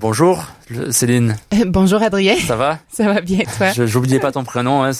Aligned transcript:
Bonjour 0.00 0.46
Céline. 0.92 1.36
Bonjour 1.66 2.02
Adrien. 2.02 2.34
Ça 2.38 2.56
va? 2.56 2.78
Ça 2.90 3.04
va 3.04 3.20
bien 3.20 3.40
toi? 3.58 3.70
J'oubliais 3.84 4.18
pas 4.18 4.32
ton 4.32 4.44
prénom, 4.44 4.82
hein, 4.82 4.92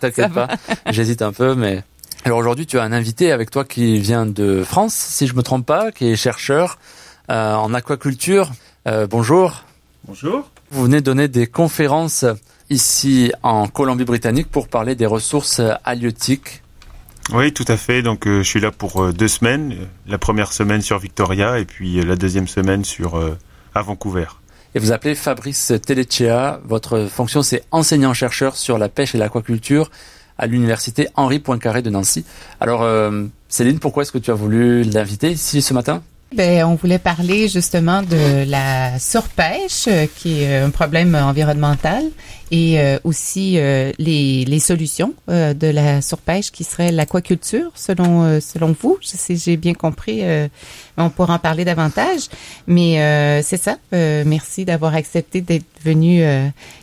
t'inquiète 0.00 0.32
pas. 0.32 0.48
J'hésite 0.90 1.22
un 1.22 1.32
peu, 1.32 1.54
mais 1.54 1.84
alors 2.24 2.38
aujourd'hui 2.38 2.66
tu 2.66 2.76
as 2.76 2.82
un 2.82 2.90
invité 2.90 3.30
avec 3.30 3.52
toi 3.52 3.64
qui 3.64 4.00
vient 4.00 4.26
de 4.26 4.64
France, 4.64 4.94
si 4.94 5.28
je 5.28 5.36
me 5.36 5.44
trompe 5.44 5.64
pas, 5.64 5.92
qui 5.92 6.08
est 6.08 6.16
chercheur 6.16 6.78
euh, 7.30 7.54
en 7.54 7.72
aquaculture. 7.72 8.50
Euh, 8.88 9.06
bonjour. 9.06 9.62
Bonjour. 10.08 10.50
Vous 10.72 10.82
venez 10.82 11.02
donner 11.02 11.28
des 11.28 11.46
conférences 11.46 12.24
ici 12.68 13.30
en 13.44 13.68
Colombie-Britannique 13.68 14.50
pour 14.50 14.66
parler 14.66 14.96
des 14.96 15.06
ressources 15.06 15.62
halieutiques. 15.84 16.62
Oui, 17.32 17.52
tout 17.52 17.66
à 17.68 17.76
fait. 17.76 18.02
Donc 18.02 18.26
euh, 18.26 18.42
je 18.42 18.48
suis 18.48 18.60
là 18.60 18.72
pour 18.72 19.12
deux 19.12 19.28
semaines. 19.28 19.76
La 20.08 20.18
première 20.18 20.52
semaine 20.52 20.82
sur 20.82 20.98
Victoria 20.98 21.60
et 21.60 21.64
puis 21.64 22.04
la 22.04 22.16
deuxième 22.16 22.48
semaine 22.48 22.84
sur 22.84 23.20
à 23.74 23.82
Vancouver. 23.82 24.26
Et 24.74 24.78
vous 24.78 24.92
appelez 24.92 25.14
Fabrice 25.14 25.72
Telechea. 25.86 26.60
Votre 26.64 27.06
fonction, 27.06 27.42
c'est 27.42 27.62
enseignant-chercheur 27.70 28.56
sur 28.56 28.78
la 28.78 28.88
pêche 28.88 29.14
et 29.14 29.18
l'aquaculture 29.18 29.90
à 30.38 30.46
l'université 30.46 31.08
Henri 31.14 31.40
Poincaré 31.40 31.82
de 31.82 31.90
Nancy. 31.90 32.24
Alors, 32.58 32.82
euh, 32.82 33.24
Céline, 33.48 33.78
pourquoi 33.78 34.02
est-ce 34.02 34.12
que 34.12 34.18
tu 34.18 34.30
as 34.30 34.34
voulu 34.34 34.82
l'inviter 34.82 35.30
ici 35.30 35.60
ce 35.60 35.74
matin? 35.74 36.02
Ben, 36.34 36.64
on 36.64 36.76
voulait 36.76 36.98
parler 36.98 37.46
justement 37.46 38.02
de 38.02 38.48
la 38.48 38.98
surpêche, 38.98 39.84
euh, 39.86 40.06
qui 40.16 40.42
est 40.42 40.56
un 40.56 40.70
problème 40.70 41.14
environnemental, 41.14 42.04
et 42.50 42.80
euh, 42.80 42.98
aussi 43.04 43.58
euh, 43.58 43.92
les, 43.98 44.46
les 44.46 44.58
solutions 44.58 45.12
de 45.28 45.66
la 45.66 46.00
surpêche 46.00 46.50
qui 46.50 46.64
serait 46.64 46.90
l'aquaculture, 46.90 47.70
selon 47.74 48.40
selon 48.40 48.74
vous. 48.80 48.98
Sais, 49.02 49.36
j'ai 49.36 49.56
bien 49.56 49.74
compris. 49.74 50.22
On 50.96 51.10
pourra 51.10 51.34
en 51.34 51.38
parler 51.38 51.64
davantage, 51.64 52.28
mais 52.66 53.42
c'est 53.42 53.56
ça. 53.56 53.76
merci 53.92 54.64
d'avoir 54.64 54.94
accepté 54.94 55.40
d'être 55.40 55.64
venu 55.84 56.22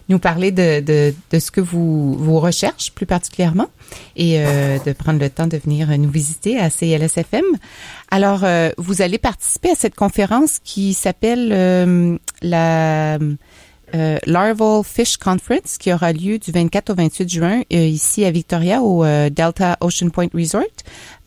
nous 0.09 0.19
parler 0.19 0.51
de, 0.51 0.79
de, 0.81 1.13
de 1.31 1.39
ce 1.39 1.51
que 1.51 1.61
vous 1.61 2.15
vous 2.15 2.39
recherchez 2.39 2.91
plus 2.93 3.05
particulièrement 3.05 3.67
et 4.15 4.39
de 4.39 4.91
prendre 4.93 5.19
le 5.19 5.29
temps 5.29 5.47
de 5.47 5.57
venir 5.57 5.95
nous 5.97 6.09
visiter 6.09 6.59
à 6.59 6.69
CLSFM. 6.69 7.45
Alors, 8.11 8.43
euh, 8.43 8.71
vous 8.77 9.01
allez 9.01 9.17
participer 9.17 9.71
à 9.71 9.75
cette 9.75 9.95
conférence 9.95 10.59
qui 10.63 10.93
s'appelle 10.93 11.49
euh, 11.51 12.17
la 12.41 13.19
euh, 13.95 14.17
Larval 14.25 14.83
Fish 14.83 15.17
Conference 15.17 15.77
qui 15.77 15.91
aura 15.93 16.13
lieu 16.13 16.37
du 16.39 16.51
24 16.51 16.91
au 16.91 16.95
28 16.95 17.29
juin 17.29 17.61
ici 17.69 18.25
à 18.25 18.31
Victoria 18.31 18.81
au 18.81 19.03
Delta 19.29 19.77
Ocean 19.81 20.09
Point 20.09 20.29
Resort. 20.33 20.63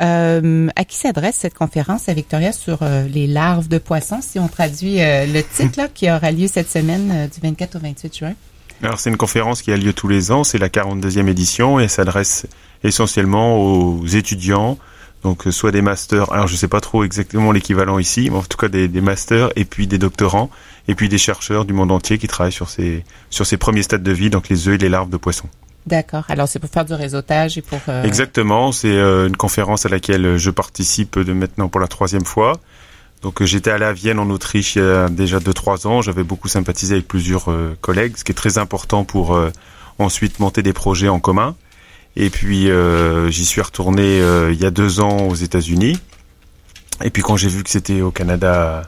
à 0.00 0.84
qui 0.84 0.96
s'adresse 0.96 1.36
cette 1.36 1.54
conférence 1.54 2.08
à 2.08 2.14
Victoria 2.14 2.52
sur 2.52 2.78
les 3.12 3.26
larves 3.26 3.68
de 3.68 3.78
poissons, 3.78 4.20
si 4.20 4.38
on 4.38 4.48
traduit 4.48 4.96
le 4.98 5.40
titre 5.42 5.78
là, 5.78 5.88
qui 5.88 6.10
aura 6.10 6.30
lieu 6.32 6.46
cette 6.46 6.70
semaine 6.70 7.28
du 7.32 7.40
24 7.40 7.76
au 7.76 7.78
28 7.78 8.16
juin? 8.16 8.34
Alors 8.82 8.98
c'est 8.98 9.10
une 9.10 9.16
conférence 9.16 9.62
qui 9.62 9.70
a 9.72 9.76
lieu 9.76 9.92
tous 9.92 10.08
les 10.08 10.32
ans, 10.32 10.42
c'est 10.42 10.58
la 10.58 10.68
42e 10.68 11.28
édition 11.28 11.78
et 11.78 11.86
s'adresse 11.86 12.46
essentiellement 12.82 13.58
aux 13.58 14.04
étudiants, 14.06 14.76
donc 15.22 15.46
euh, 15.46 15.50
soit 15.52 15.70
des 15.70 15.82
masters, 15.82 16.32
alors 16.32 16.46
je 16.48 16.56
sais 16.56 16.68
pas 16.68 16.80
trop 16.80 17.04
exactement 17.04 17.52
l'équivalent 17.52 17.98
ici, 17.98 18.28
mais 18.30 18.38
en 18.38 18.42
tout 18.42 18.56
cas 18.56 18.68
des, 18.68 18.88
des, 18.88 19.00
masters 19.00 19.50
et 19.56 19.64
puis 19.64 19.86
des 19.86 19.98
doctorants 19.98 20.50
et 20.88 20.94
puis 20.94 21.08
des 21.08 21.18
chercheurs 21.18 21.64
du 21.64 21.72
monde 21.72 21.92
entier 21.92 22.18
qui 22.18 22.26
travaillent 22.26 22.52
sur 22.52 22.68
ces 22.68 23.04
sur 23.30 23.46
ces 23.46 23.56
premiers 23.56 23.82
stades 23.82 24.02
de 24.02 24.12
vie, 24.12 24.30
donc 24.30 24.48
les 24.48 24.68
œufs 24.68 24.74
et 24.74 24.78
les 24.78 24.88
larves 24.88 25.10
de 25.10 25.16
poissons. 25.16 25.48
D'accord. 25.86 26.24
Alors 26.28 26.48
c'est 26.48 26.58
pour 26.58 26.70
faire 26.70 26.84
du 26.84 26.94
réseautage 26.94 27.58
et 27.58 27.62
pour. 27.62 27.78
Euh... 27.88 28.02
Exactement. 28.04 28.72
C'est 28.72 28.96
euh, 28.96 29.28
une 29.28 29.36
conférence 29.36 29.86
à 29.86 29.88
laquelle 29.88 30.36
je 30.36 30.50
participe 30.50 31.18
de 31.18 31.32
maintenant 31.32 31.68
pour 31.68 31.80
la 31.80 31.88
troisième 31.88 32.24
fois. 32.24 32.60
Donc 33.22 33.42
euh, 33.42 33.46
j'étais 33.46 33.70
allé 33.70 33.84
à 33.84 33.92
Vienne 33.92 34.18
en 34.18 34.28
Autriche 34.30 34.76
il 34.76 34.82
y 34.82 34.84
a 34.84 35.08
déjà 35.08 35.38
deux 35.38 35.54
trois 35.54 35.86
ans. 35.86 36.02
J'avais 36.02 36.24
beaucoup 36.24 36.48
sympathisé 36.48 36.94
avec 36.94 37.08
plusieurs 37.08 37.48
collègues, 37.80 38.16
ce 38.16 38.24
qui 38.24 38.32
est 38.32 38.36
très 38.36 38.58
important 38.58 39.04
pour 39.04 39.38
ensuite 39.98 40.40
monter 40.40 40.62
des 40.62 40.72
projets 40.72 41.08
en 41.08 41.20
commun. 41.20 41.54
Et 42.16 42.30
puis 42.30 42.70
euh, 42.70 43.30
j'y 43.30 43.44
suis 43.44 43.60
retourné 43.60 44.20
euh, 44.20 44.52
il 44.52 44.60
y 44.60 44.66
a 44.66 44.70
deux 44.70 45.00
ans 45.00 45.28
aux 45.28 45.34
États-Unis. 45.34 45.98
Et 47.02 47.10
puis 47.10 47.22
quand 47.22 47.36
j'ai 47.36 47.48
vu 47.48 47.64
que 47.64 47.70
c'était 47.70 48.00
au 48.00 48.10
Canada, 48.10 48.82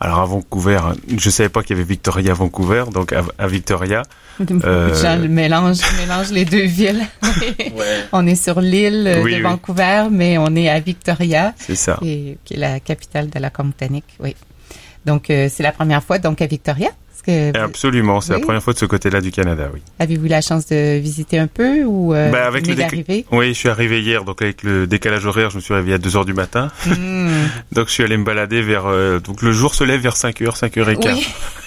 alors 0.00 0.20
à 0.20 0.24
Vancouver, 0.24 0.80
je 1.16 1.30
savais 1.30 1.48
pas 1.48 1.62
qu'il 1.62 1.76
y 1.76 1.78
avait 1.78 1.88
Victoria 1.88 2.32
à 2.32 2.34
Vancouver, 2.34 2.84
donc 2.92 3.12
à, 3.12 3.46
Victoria. 3.46 4.02
Euh... 4.40 4.92
Je 4.92 5.28
mélange, 5.28 5.78
mélange 5.96 6.32
les 6.32 6.44
deux 6.44 6.64
villes. 6.64 7.06
ouais. 7.22 7.72
On 8.12 8.26
est 8.26 8.34
sur 8.34 8.60
l'île 8.60 9.04
de 9.04 9.40
Vancouver, 9.40 10.08
mais 10.10 10.38
on 10.38 10.56
est 10.56 10.68
à 10.68 10.80
Victoria. 10.80 11.54
C'est 11.56 11.76
ça. 11.76 11.98
qui 12.00 12.36
est 12.50 12.56
la 12.56 12.80
capitale 12.80 13.30
de 13.30 13.38
la 13.38 13.50
Colombie-Britannique, 13.50 14.16
oui. 14.18 14.34
Donc 15.04 15.30
euh, 15.30 15.48
c'est 15.50 15.62
la 15.62 15.72
première 15.72 16.02
fois 16.02 16.18
donc 16.18 16.40
à 16.42 16.46
Victoria. 16.46 16.90
Absolument, 17.54 18.20
c'est 18.20 18.32
la 18.32 18.40
première 18.40 18.62
fois 18.62 18.72
de 18.72 18.78
ce 18.78 18.86
côté-là 18.86 19.20
du 19.20 19.30
Canada, 19.30 19.70
oui. 19.72 19.80
Avez-vous 19.98 20.26
la 20.26 20.40
chance 20.40 20.66
de 20.66 20.98
visiter 20.98 21.38
un 21.38 21.46
peu 21.46 21.84
ou 21.84 22.14
euh, 22.14 22.30
bah, 22.30 22.46
avec 22.46 22.66
le 22.66 22.74
Oui, 23.32 23.48
je 23.48 23.52
suis 23.52 23.68
arrivé 23.68 24.02
hier, 24.02 24.24
donc 24.24 24.42
avec 24.42 24.62
le 24.62 24.86
décalage 24.86 25.26
horaire, 25.26 25.50
je 25.50 25.56
me 25.56 25.60
suis 25.60 25.74
réveillé 25.74 25.94
à 25.94 25.98
2 25.98 26.16
heures 26.16 26.24
du 26.24 26.34
matin. 26.34 26.70
Hmm. 26.86 27.28
donc 27.72 27.88
je 27.88 27.92
suis 27.92 28.02
allé 28.02 28.16
me 28.16 28.24
balader 28.24 28.62
vers... 28.62 28.86
Euh, 28.86 29.20
donc 29.20 29.42
le 29.42 29.52
jour 29.52 29.74
se 29.74 29.84
lève 29.84 30.00
vers 30.00 30.16
5 30.16 30.42
heures, 30.42 30.56
5 30.56 30.76
heures 30.78 30.90
et 30.90 30.96
quart. 30.96 31.16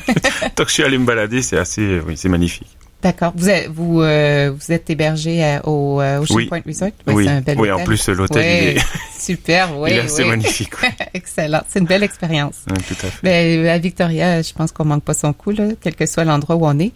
donc 0.56 0.68
je 0.68 0.74
suis 0.74 0.84
allé 0.84 0.98
me 0.98 1.06
balader, 1.06 1.42
c'est 1.42 1.58
assez... 1.58 2.00
Oui, 2.06 2.18
c'est 2.18 2.30
magnifique. 2.30 2.77
D'accord. 3.04 3.32
Vous 3.36 3.48
êtes, 3.48 3.68
vous, 3.70 4.02
euh, 4.02 4.52
vous 4.58 4.72
êtes 4.72 4.90
hébergé 4.90 5.44
à, 5.44 5.68
au 5.68 6.02
euh, 6.02 6.20
Ocean 6.20 6.48
Point 6.48 6.62
Resort? 6.66 6.90
Oui, 7.06 7.30
un 7.30 7.42
bel 7.42 7.60
oui 7.60 7.72
en 7.72 7.84
plus 7.84 8.10
l'hôtel 8.10 8.44
est... 8.44 8.78
Super, 9.20 9.78
oui. 9.78 9.92
Il 9.92 9.98
est 9.98 10.02
assez 10.02 10.24
magnifique. 10.24 10.72
Excellent. 11.14 11.62
C'est 11.68 11.80
une 11.80 11.86
belle 11.86 12.02
expérience. 12.02 12.56
Oui, 12.70 12.78
tout 12.88 12.96
à 13.06 13.10
fait. 13.10 13.20
Ben, 13.22 13.68
à 13.68 13.78
Victoria, 13.78 14.42
je 14.42 14.52
pense 14.54 14.72
qu'on 14.72 14.86
manque 14.86 15.04
pas 15.04 15.14
son 15.14 15.32
coup, 15.34 15.52
là, 15.52 15.66
quel 15.80 15.96
que 15.96 16.06
soit 16.08 16.24
l'endroit 16.24 16.56
où 16.56 16.66
on 16.66 16.80
est. 16.80 16.92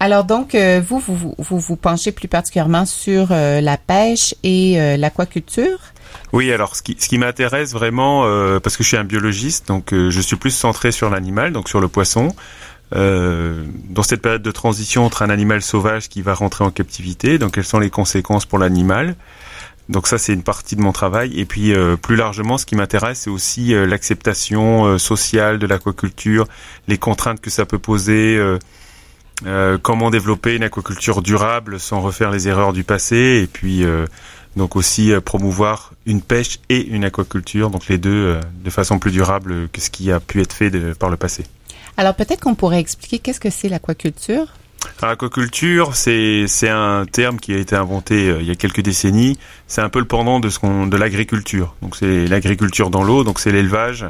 Alors 0.00 0.24
donc, 0.24 0.54
euh, 0.54 0.80
vous, 0.86 0.98
vous, 0.98 1.34
vous, 1.38 1.58
vous 1.60 1.76
penchez 1.76 2.10
plus 2.10 2.28
particulièrement 2.28 2.84
sur 2.84 3.28
la 3.30 3.76
pêche 3.76 4.34
et 4.42 4.96
l'aquaculture? 4.96 5.78
Oui, 6.32 6.52
alors 6.52 6.74
ce 6.74 6.82
qui, 6.82 6.96
ce 6.98 7.08
qui 7.08 7.18
m'intéresse 7.18 7.72
vraiment, 7.72 8.22
parce 8.60 8.76
que 8.76 8.82
je 8.82 8.88
suis 8.88 8.96
un 8.96 9.04
biologiste, 9.04 9.68
donc 9.68 9.88
je 9.92 10.20
suis 10.20 10.36
plus 10.36 10.50
centré 10.50 10.92
sur 10.92 11.10
l'animal, 11.10 11.52
donc 11.52 11.68
sur 11.68 11.80
le 11.80 11.88
poisson. 11.88 12.34
Euh, 12.94 13.64
dans 13.90 14.02
cette 14.02 14.22
période 14.22 14.42
de 14.42 14.50
transition 14.52 15.04
entre 15.04 15.22
un 15.22 15.30
animal 15.30 15.60
sauvage 15.60 16.08
qui 16.08 16.22
va 16.22 16.34
rentrer 16.34 16.64
en 16.64 16.70
captivité, 16.70 17.38
donc 17.38 17.54
quelles 17.54 17.64
sont 17.64 17.80
les 17.80 17.90
conséquences 17.90 18.46
pour 18.46 18.58
l'animal? 18.58 19.16
Donc 19.88 20.06
ça 20.06 20.18
c'est 20.18 20.32
une 20.32 20.42
partie 20.42 20.76
de 20.76 20.80
mon 20.80 20.92
travail 20.92 21.38
et 21.38 21.44
puis 21.44 21.72
euh, 21.72 21.96
plus 21.96 22.16
largement 22.16 22.58
ce 22.58 22.66
qui 22.66 22.74
m'intéresse 22.74 23.20
c'est 23.20 23.30
aussi 23.30 23.72
euh, 23.72 23.86
l'acceptation 23.86 24.98
sociale 24.98 25.58
de 25.58 25.66
l'aquaculture, 25.66 26.46
les 26.86 26.98
contraintes 26.98 27.40
que 27.40 27.50
ça 27.50 27.66
peut 27.66 27.78
poser, 27.78 28.40
comment 29.82 30.10
développer 30.10 30.56
une 30.56 30.62
aquaculture 30.62 31.22
durable 31.22 31.78
sans 31.78 32.00
refaire 32.00 32.30
les 32.30 32.48
erreurs 32.48 32.72
du 32.72 32.84
passé 32.84 33.40
et 33.42 33.46
puis 33.46 33.84
donc 34.56 34.76
aussi 34.76 35.12
promouvoir 35.24 35.92
une 36.04 36.22
pêche 36.22 36.58
et 36.68 36.86
une 36.86 37.04
aquaculture, 37.04 37.70
donc 37.70 37.86
les 37.88 37.98
deux 37.98 38.38
de 38.64 38.70
façon 38.70 38.98
plus 38.98 39.12
durable 39.12 39.68
que 39.72 39.80
ce 39.80 39.90
qui 39.90 40.10
a 40.10 40.20
pu 40.20 40.40
être 40.40 40.52
fait 40.52 40.70
par 40.94 41.10
le 41.10 41.16
passé. 41.16 41.44
Alors 41.96 42.14
peut-être 42.14 42.40
qu'on 42.40 42.54
pourrait 42.54 42.80
expliquer 42.80 43.18
qu'est-ce 43.18 43.40
que 43.40 43.50
c'est 43.50 43.68
l'aquaculture? 43.68 44.46
L'aquaculture, 45.02 45.96
c'est 45.96 46.44
c'est 46.46 46.68
un 46.68 47.06
terme 47.10 47.38
qui 47.38 47.52
a 47.54 47.58
été 47.58 47.74
inventé 47.74 48.28
euh, 48.28 48.40
il 48.40 48.46
y 48.46 48.50
a 48.50 48.54
quelques 48.54 48.82
décennies. 48.82 49.38
C'est 49.66 49.80
un 49.80 49.88
peu 49.88 49.98
le 49.98 50.04
pendant 50.04 50.38
de 50.38 50.48
ce 50.48 50.58
qu'on 50.58 50.86
de 50.86 50.96
l'agriculture. 50.96 51.74
Donc 51.82 51.96
c'est 51.96 52.26
l'agriculture 52.26 52.90
dans 52.90 53.02
l'eau, 53.02 53.24
donc 53.24 53.40
c'est 53.40 53.52
l'élevage. 53.52 54.06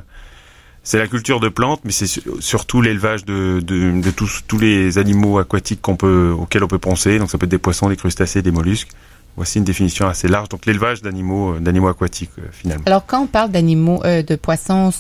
C'est 0.83 0.99
la 0.99 1.09
culture 1.09 1.41
de 1.41 1.49
plantes, 1.49 1.81
mais 1.85 1.91
c'est 1.91 2.07
surtout 2.39 2.81
l'élevage 2.81 3.25
de, 3.25 3.61
de, 3.61 4.01
de 4.01 4.11
tous, 4.13 4.43
tous 4.47 4.59
les 4.59 4.99
animaux 4.99 5.39
aquatiques 5.39 5.83
qu'on 5.83 5.97
peut 5.97 6.31
auxquels 6.31 6.63
on 6.63 6.69
peut 6.69 6.79
penser. 6.79 7.19
Donc 7.19 7.29
ça 7.29 7.39
peut 7.39 7.47
être 7.47 7.51
des 7.51 7.59
poissons, 7.59 7.89
des 7.89 7.97
crustacés, 7.97 8.41
des 8.41 8.53
mollusques. 8.53 8.91
Voici 9.37 9.59
une 9.59 9.65
définition 9.65 10.09
assez 10.09 10.29
large. 10.29 10.49
Donc 10.49 10.65
l'élevage 10.65 11.03
d'animaux, 11.03 11.55
euh, 11.55 11.61
d'animaux 11.61 11.89
aquatiques 11.89 12.31
euh, 12.39 12.43
finalement. 12.51 12.85
Alors 12.87 13.05
quand 13.05 13.21
on 13.21 13.27
parle 13.27 13.51
d'animaux, 13.51 14.01
euh, 14.05 14.23
de 14.23 14.35
poissons 14.35 14.91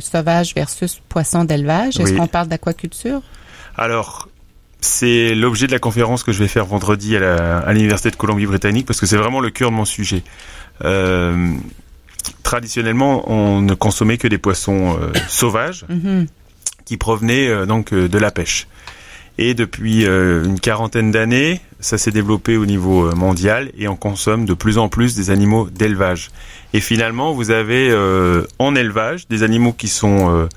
sauvages 0.00 0.54
versus 0.54 1.00
poissons 1.08 1.44
d'élevage, 1.44 2.00
est-ce 2.00 2.14
qu'on 2.14 2.26
parle 2.26 2.48
d'aquaculture? 2.48 3.20
Alors 3.76 4.28
c'est 4.80 5.34
l'objet 5.34 5.66
de 5.66 5.72
la 5.72 5.78
conférence 5.78 6.24
que 6.24 6.32
je 6.32 6.38
vais 6.38 6.48
faire 6.48 6.64
vendredi 6.64 7.16
à 7.16 7.72
l'université 7.72 8.10
de 8.10 8.16
Colombie-Britannique 8.16 8.86
parce 8.86 8.98
que 8.98 9.06
c'est 9.06 9.16
vraiment 9.16 9.40
le 9.40 9.50
cœur 9.50 9.70
de 9.70 9.76
mon 9.76 9.84
sujet. 9.84 10.24
traditionnellement, 12.42 13.30
on 13.30 13.60
ne 13.60 13.74
consommait 13.74 14.18
que 14.18 14.26
des 14.26 14.38
poissons 14.38 14.98
sauvages 15.28 15.84
mm-hmm. 15.88 16.26
qui 16.84 16.96
provenaient 16.96 17.66
donc 17.66 17.94
de 17.94 18.18
la 18.18 18.32
pêche. 18.32 18.66
Et 19.38 19.54
depuis 19.54 20.04
une 20.04 20.58
quarantaine 20.58 21.12
d'années, 21.12 21.60
ça 21.82 21.98
s'est 21.98 22.10
développé 22.10 22.56
au 22.56 22.64
niveau 22.64 23.06
euh, 23.06 23.14
mondial 23.14 23.70
et 23.76 23.88
on 23.88 23.96
consomme 23.96 24.46
de 24.46 24.54
plus 24.54 24.78
en 24.78 24.88
plus 24.88 25.14
des 25.14 25.30
animaux 25.30 25.68
d'élevage. 25.70 26.30
Et 26.72 26.80
finalement, 26.80 27.34
vous 27.34 27.50
avez 27.50 27.90
euh, 27.90 28.46
en 28.58 28.74
élevage 28.74 29.28
des 29.28 29.42
animaux 29.42 29.74
qui 29.74 29.88
sont 29.88 30.48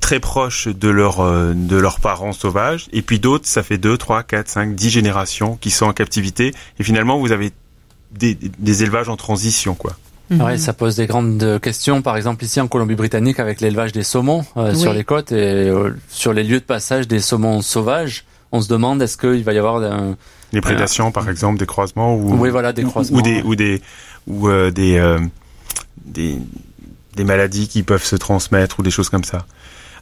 très 0.00 0.20
proches 0.20 0.68
de, 0.68 0.88
leur, 0.88 1.22
de 1.54 1.76
leurs 1.76 2.00
parents 2.00 2.32
sauvages, 2.32 2.88
et 2.92 3.02
puis 3.02 3.18
d'autres, 3.18 3.46
ça 3.46 3.62
fait 3.62 3.78
2, 3.78 3.96
3, 3.96 4.22
4, 4.22 4.48
5, 4.48 4.74
10 4.74 4.90
générations 4.90 5.56
qui 5.56 5.70
sont 5.70 5.86
en 5.86 5.92
captivité, 5.92 6.54
et 6.78 6.82
finalement, 6.82 7.18
vous 7.18 7.32
avez 7.32 7.52
des, 8.12 8.34
des 8.34 8.82
élevages 8.82 9.08
en 9.08 9.16
transition, 9.16 9.74
quoi. 9.74 9.96
Oui, 10.30 10.58
ça 10.58 10.72
pose 10.72 10.96
des 10.96 11.06
grandes 11.06 11.60
questions. 11.60 12.02
Par 12.02 12.16
exemple, 12.16 12.44
ici 12.44 12.60
en 12.60 12.68
Colombie-Britannique, 12.68 13.40
avec 13.40 13.60
l'élevage 13.60 13.92
des 13.92 14.02
saumons 14.02 14.44
euh, 14.56 14.74
sur 14.74 14.92
les 14.92 15.04
côtes 15.04 15.32
et 15.32 15.68
euh, 15.68 15.90
sur 16.08 16.32
les 16.32 16.44
lieux 16.44 16.60
de 16.60 16.64
passage 16.64 17.06
des 17.06 17.20
saumons 17.20 17.60
sauvages, 17.60 18.24
on 18.50 18.60
se 18.60 18.68
demande 18.68 19.02
est-ce 19.02 19.18
qu'il 19.18 19.44
va 19.44 19.52
y 19.52 19.58
avoir 19.58 19.82
un, 19.82 20.16
des 20.52 20.60
prédations, 20.60 21.10
par 21.12 21.28
exemple, 21.28 21.58
des 21.58 21.66
croisements 21.66 22.14
ou 22.14 22.36
oui, 22.36 22.50
voilà, 22.50 22.72
des 22.72 22.84
croisements, 22.84 23.18
ou 23.18 23.22
des 23.22 23.42
ou 23.42 23.54
des 23.56 23.82
ou 24.26 24.48
euh, 24.48 24.70
des, 24.70 25.18
des 26.04 26.38
des 27.16 27.24
maladies 27.24 27.68
qui 27.68 27.82
peuvent 27.82 28.04
se 28.04 28.16
transmettre 28.16 28.80
ou 28.80 28.82
des 28.82 28.90
choses 28.90 29.08
comme 29.08 29.24
ça. 29.24 29.46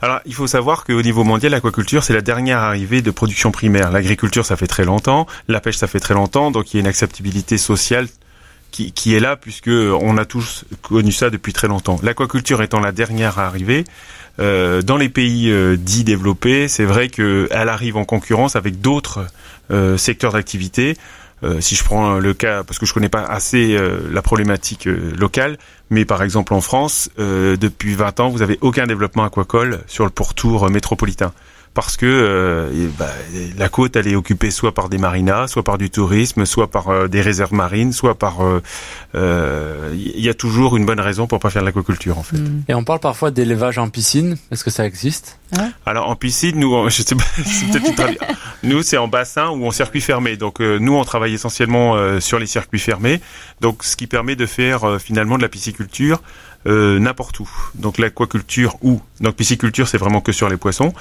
Alors, 0.01 0.19
il 0.27 0.35
faut 0.35 0.49
savoir 0.49 0.83
qu'au 0.85 1.01
niveau 1.01 1.23
mondial, 1.23 1.53
l'aquaculture, 1.53 2.03
c'est 2.03 2.13
la 2.13 2.23
dernière 2.23 2.59
arrivée 2.59 3.03
de 3.03 3.11
production 3.13 3.53
primaire. 3.53 3.93
L'agriculture, 3.93 4.45
ça 4.45 4.57
fait 4.57 4.67
très 4.67 4.85
longtemps. 4.85 5.29
La 5.47 5.61
pêche, 5.61 5.77
ça 5.77 5.87
fait 5.87 6.01
très 6.01 6.15
longtemps. 6.15 6.51
Donc, 6.51 6.75
il 6.75 6.79
y 6.79 6.79
a 6.79 6.81
une 6.81 6.89
acceptabilité 6.89 7.57
sociale 7.57 8.09
qui, 8.73 9.15
est 9.15 9.21
là 9.21 9.37
puisque 9.37 9.69
on 9.69 10.17
a 10.17 10.25
tous 10.25 10.65
connu 10.81 11.13
ça 11.13 11.31
depuis 11.31 11.53
très 11.53 11.69
longtemps. 11.69 12.01
L'aquaculture 12.03 12.63
étant 12.63 12.81
la 12.81 12.91
dernière 12.91 13.39
à 13.39 13.47
arriver, 13.47 13.85
euh, 14.41 14.83
dans 14.83 14.97
les 14.97 15.09
pays 15.09 15.51
euh, 15.51 15.77
dits 15.77 16.05
développés, 16.05 16.67
c'est 16.67 16.85
vrai 16.85 17.09
qu'elle 17.09 17.69
arrive 17.69 17.97
en 17.97 18.05
concurrence 18.05 18.57
avec 18.57 18.81
d'autres 18.81 19.27
euh, 19.71 19.97
secteurs 19.97 20.33
d'activité. 20.33 20.97
Si 21.59 21.75
je 21.75 21.83
prends 21.83 22.21
le 22.21 22.35
cas, 22.35 22.63
parce 22.63 22.79
que 22.79 22.87
je 22.87 22.95
connais 22.95 23.09
pas 23.09 23.25
assez 23.25 23.77
la 24.13 24.23
problématique 24.23 24.85
locale, 24.85 25.59
mais 25.91 26.05
par 26.05 26.23
exemple 26.23 26.55
en 26.55 26.61
France, 26.61 27.11
depuis 27.19 27.97
20 27.97 28.21
ans, 28.21 28.29
vous 28.29 28.43
avez 28.43 28.59
aucun 28.61 28.87
développement 28.87 29.25
aquacole 29.25 29.81
sur 29.89 30.05
le 30.05 30.11
pourtour 30.11 30.71
métropolitain 30.71 31.33
parce 31.75 31.97
que 31.97 32.07
euh, 32.07 32.89
bah, 32.99 33.09
la 33.57 33.69
côte 33.69 33.97
elle 33.97 34.07
est 34.07 34.15
occupée 34.15 34.51
soit 34.51 34.75
par 34.75 34.89
des 34.89 34.99
marinas, 34.99 35.49
soit 35.49 35.63
par 35.63 35.79
du 35.79 35.89
tourisme, 35.91 36.45
soit 36.45 36.71
par 36.71 36.89
euh, 36.89 37.09
des 37.09 37.23
réserves 37.23 37.55
marines, 37.55 37.93
soit 37.93 38.15
par 38.15 38.39
il 38.41 38.61
euh, 39.15 39.95
y 39.95 40.29
a 40.29 40.35
toujours 40.35 40.77
une 40.77 40.85
bonne 40.85 41.01
raison 41.01 41.27
pour 41.27 41.39
pas 41.39 41.51
faire 41.51 41.63
de 41.63 41.67
l'aquaculture 41.67 42.19
en 42.19 42.23
fait. 42.23 42.37
Et 42.69 42.75
on 42.75 42.85
parle 42.85 43.01
parfois 43.01 43.31
d'élevage 43.31 43.79
en 43.79 43.89
piscine. 43.89 44.37
Est-ce 44.51 44.65
que 44.65 44.71
ça 44.71 44.85
existe? 44.85 45.39
Alors 45.87 46.09
en 46.09 46.17
piscine, 46.17 46.59
nous, 46.59 46.89
je 46.91 47.03
sais 47.03 47.15
pas, 47.15 47.25
c'est 47.45 48.19
nous 48.63 48.83
c'est 48.83 48.99
en 48.99 49.09
bassin 49.09 49.49
ou 49.49 49.67
en 49.67 49.71
circuit 49.71 50.01
fermé. 50.01 50.37
Donc 50.37 50.61
nous 50.61 50.95
on 50.95 51.05
travaille 51.05 51.35
essentiellement 51.35 52.21
sur 52.21 52.39
les 52.39 52.47
circuits 52.47 52.81
fermés. 52.81 53.21
Donc 53.61 53.83
ce 53.85 53.97
qui 53.97 54.07
permet 54.07 54.37
de 54.37 54.47
faire 54.47 55.01
finalement 55.01 55.39
de 55.39 55.43
la 55.43 55.49
pisciculture 55.49 56.21
euh, 56.67 56.99
n'importe 57.01 57.41
où. 57.41 57.51
Donc 57.75 57.99
l'aquaculture 57.99 58.77
ou 58.83 59.01
donc 59.21 59.35
pisciculture 59.35 59.89
c'est 59.89 59.99
vraiment 59.99 60.21
que 60.21 60.33
sur 60.33 60.49
les 60.49 60.57
poissons. 60.57 60.93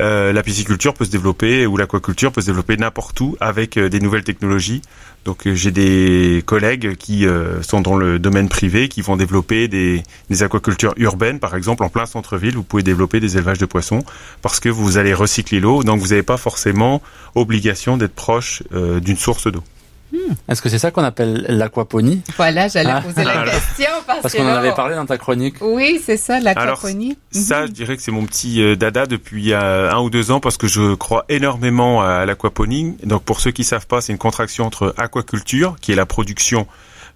Euh, 0.00 0.32
la 0.32 0.42
pisciculture 0.42 0.92
peut 0.92 1.06
se 1.06 1.10
développer 1.10 1.66
ou 1.66 1.76
l'aquaculture 1.76 2.32
peut 2.32 2.42
se 2.42 2.46
développer 2.46 2.76
n'importe 2.76 3.18
où 3.20 3.36
avec 3.40 3.78
euh, 3.78 3.88
des 3.88 4.00
nouvelles 4.00 4.24
technologies. 4.24 4.82
Donc 5.24 5.48
j'ai 5.52 5.72
des 5.72 6.44
collègues 6.46 6.94
qui 6.94 7.26
sont 7.62 7.80
dans 7.80 7.96
le 7.96 8.20
domaine 8.20 8.48
privé 8.48 8.88
qui 8.88 9.02
vont 9.02 9.16
développer 9.16 9.66
des, 9.66 10.04
des 10.30 10.42
aquacultures 10.44 10.94
urbaines 10.98 11.40
par 11.40 11.56
exemple 11.56 11.82
en 11.82 11.88
plein 11.88 12.06
centre-ville. 12.06 12.54
Vous 12.54 12.62
pouvez 12.62 12.84
développer 12.84 13.18
des 13.18 13.36
élevages 13.36 13.58
de 13.58 13.66
poissons 13.66 14.04
parce 14.40 14.60
que 14.60 14.68
vous 14.68 14.98
allez 14.98 15.14
recycler 15.14 15.58
l'eau 15.58 15.82
donc 15.82 15.98
vous 15.98 16.10
n'avez 16.10 16.22
pas 16.22 16.36
forcément 16.36 17.02
obligation 17.34 17.96
d'être 17.96 18.14
proche 18.14 18.62
d'une 18.70 19.16
source 19.16 19.48
d'eau. 19.50 19.64
Hmm. 20.12 20.34
Est-ce 20.48 20.62
que 20.62 20.68
c'est 20.68 20.78
ça 20.78 20.90
qu'on 20.90 21.02
appelle 21.02 21.46
l'aquaponie? 21.48 22.22
Voilà, 22.36 22.68
j'allais 22.68 22.90
ah. 22.90 23.00
poser 23.00 23.24
la 23.24 23.44
question 23.44 23.90
parce, 24.06 24.22
parce 24.22 24.34
qu'on 24.34 24.44
en 24.44 24.54
avait 24.54 24.74
parlé 24.74 24.94
dans 24.94 25.06
ta 25.06 25.18
chronique. 25.18 25.56
Oui, 25.60 26.00
c'est 26.04 26.16
ça, 26.16 26.38
l'aquaponie. 26.38 27.18
Ça, 27.32 27.62
mhm. 27.62 27.66
je 27.66 27.72
dirais 27.72 27.96
que 27.96 28.02
c'est 28.02 28.12
mon 28.12 28.24
petit 28.24 28.62
euh, 28.62 28.76
dada 28.76 29.06
depuis 29.06 29.52
euh, 29.52 29.90
un 29.90 30.00
ou 30.00 30.10
deux 30.10 30.30
ans 30.30 30.40
parce 30.40 30.56
que 30.56 30.68
je 30.68 30.94
crois 30.94 31.24
énormément 31.28 32.02
à 32.02 32.24
l'aquaponie. 32.24 32.96
Donc 33.02 33.24
pour 33.24 33.40
ceux 33.40 33.50
qui 33.50 33.64
savent 33.64 33.86
pas, 33.86 34.00
c'est 34.00 34.12
une 34.12 34.18
contraction 34.18 34.64
entre 34.64 34.94
aquaculture, 34.96 35.76
qui 35.80 35.92
est 35.92 35.96
la 35.96 36.06
production 36.06 36.66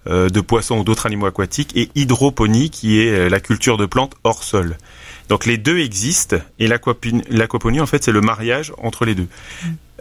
euh, 0.09 0.29
de 0.29 0.41
poissons 0.41 0.79
ou 0.79 0.85
d'autres 0.85 1.07
animaux 1.07 1.27
aquatiques, 1.27 1.77
et 1.77 1.91
hydroponie, 1.95 2.71
qui 2.71 3.01
est 3.01 3.29
la 3.29 3.41
culture 3.41 3.77
de 3.77 3.87
plantes 3.87 4.15
hors 4.25 4.43
sol. 4.43 4.77
Donc 5.31 5.47
les 5.47 5.59
deux 5.59 5.79
existent 5.79 6.39
et 6.59 6.67
l'aquaponie, 6.67 7.81
en 7.81 7.87
fait, 7.87 8.03
c'est 8.03 8.11
le 8.11 8.21
mariage 8.21 8.73
entre 8.79 9.05
les 9.05 9.15
deux. 9.15 9.29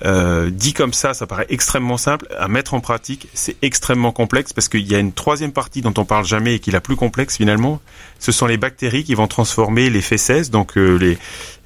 Euh, 0.03 0.49
dit 0.49 0.73
comme 0.73 0.91
ça, 0.91 1.13
ça 1.13 1.27
paraît 1.27 1.45
extrêmement 1.49 1.97
simple. 1.97 2.25
À 2.39 2.47
mettre 2.47 2.73
en 2.73 2.79
pratique, 2.79 3.27
c'est 3.35 3.55
extrêmement 3.61 4.11
complexe 4.11 4.53
parce 4.53 4.69
qu'il 4.69 4.87
y 4.89 4.95
a 4.95 4.97
une 4.97 5.13
troisième 5.13 5.51
partie 5.51 5.81
dont 5.81 5.93
on 5.97 6.05
parle 6.05 6.25
jamais 6.25 6.55
et 6.55 6.59
qui 6.59 6.71
est 6.71 6.73
la 6.73 6.81
plus 6.81 6.95
complexe 6.95 7.37
finalement. 7.37 7.79
Ce 8.17 8.31
sont 8.31 8.47
les 8.47 8.57
bactéries 8.57 9.03
qui 9.03 9.13
vont 9.13 9.27
transformer 9.27 9.91
les 9.91 10.01
fesses, 10.01 10.49
donc 10.49 10.77
euh, 10.77 10.95
les 10.95 11.19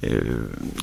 euh, 0.04 0.20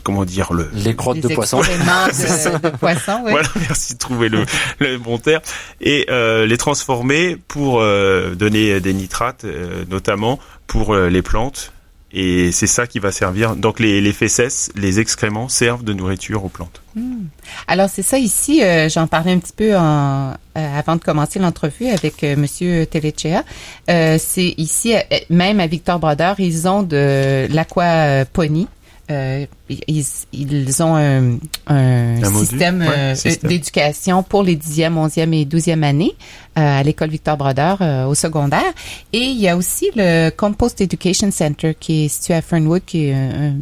comment 0.03 0.25
dire 0.25 0.51
le 0.51 0.67
les 0.73 0.95
crottes 0.95 1.19
de 1.19 1.27
poisson. 1.27 1.59
De, 1.59 1.65
de 2.63 2.69
poisson 2.77 3.21
Voilà, 3.21 3.49
merci 3.59 3.93
de 3.93 3.99
trouver 3.99 4.29
le, 4.29 4.43
le 4.79 4.97
bon 4.97 5.19
terme 5.19 5.43
et 5.81 6.07
les 6.09 6.57
transformer 6.57 7.37
pour 7.47 7.79
donner 7.79 8.79
des 8.79 8.93
nitrates, 8.93 9.45
notamment 9.87 10.39
pour 10.65 10.95
les 10.95 11.21
plantes 11.21 11.71
et 12.13 12.51
c'est 12.51 12.67
ça 12.67 12.87
qui 12.87 12.99
va 12.99 13.11
servir. 13.11 13.55
Donc 13.55 13.79
les, 13.79 14.01
les 14.01 14.13
fesses, 14.13 14.71
les 14.75 14.99
excréments 14.99 15.49
servent 15.49 15.83
de 15.83 15.93
nourriture 15.93 16.43
aux 16.43 16.49
plantes. 16.49 16.81
Hmm. 16.95 17.25
Alors 17.67 17.89
c'est 17.89 18.01
ça 18.01 18.17
ici, 18.17 18.63
euh, 18.63 18.89
j'en 18.89 19.07
parlais 19.07 19.31
un 19.31 19.39
petit 19.39 19.53
peu 19.55 19.77
en, 19.77 20.31
euh, 20.31 20.35
avant 20.55 20.97
de 20.97 21.01
commencer 21.01 21.39
l'entrevue 21.39 21.87
avec 21.87 22.23
euh, 22.23 22.35
Monsieur 22.35 22.85
Telechea. 22.85 23.43
c'est 23.87 24.53
ici, 24.57 24.93
même 25.29 25.59
à 25.59 25.67
Victor 25.67 25.99
Brodeur, 25.99 26.39
ils 26.39 26.67
ont 26.67 26.83
de 26.83 27.47
l'aquaponie. 27.49 28.67
Euh, 29.11 29.45
ils, 29.87 30.05
ils, 30.33 30.83
ont 30.83 30.95
un, 30.95 31.37
un, 31.67 32.33
système, 32.33 32.83
euh, 32.85 33.15
d'éducation 33.43 34.23
pour 34.23 34.43
les 34.43 34.55
10e, 34.55 34.93
11e 34.93 35.33
et 35.33 35.45
12e 35.45 35.83
années 35.83 36.13
euh, 36.57 36.79
à 36.79 36.83
l'école 36.83 37.09
Victor 37.09 37.37
Brodeur 37.37 37.81
au 38.07 38.15
secondaire. 38.15 38.73
Et 39.13 39.19
il 39.19 39.37
y 39.37 39.47
a 39.47 39.57
aussi 39.57 39.89
le 39.95 40.29
Compost 40.29 40.81
Education 40.81 41.31
Center 41.31 41.75
qui 41.79 42.05
est 42.05 42.07
situé 42.07 42.33
à 42.33 42.41
Fernwood, 42.41 42.83
qui 42.85 43.07
est 43.07 43.13
un, 43.13 43.55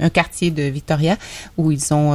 un, 0.00 0.10
quartier 0.10 0.50
de 0.50 0.64
Victoria, 0.64 1.16
où 1.56 1.70
ils 1.70 1.92
ont 1.92 2.14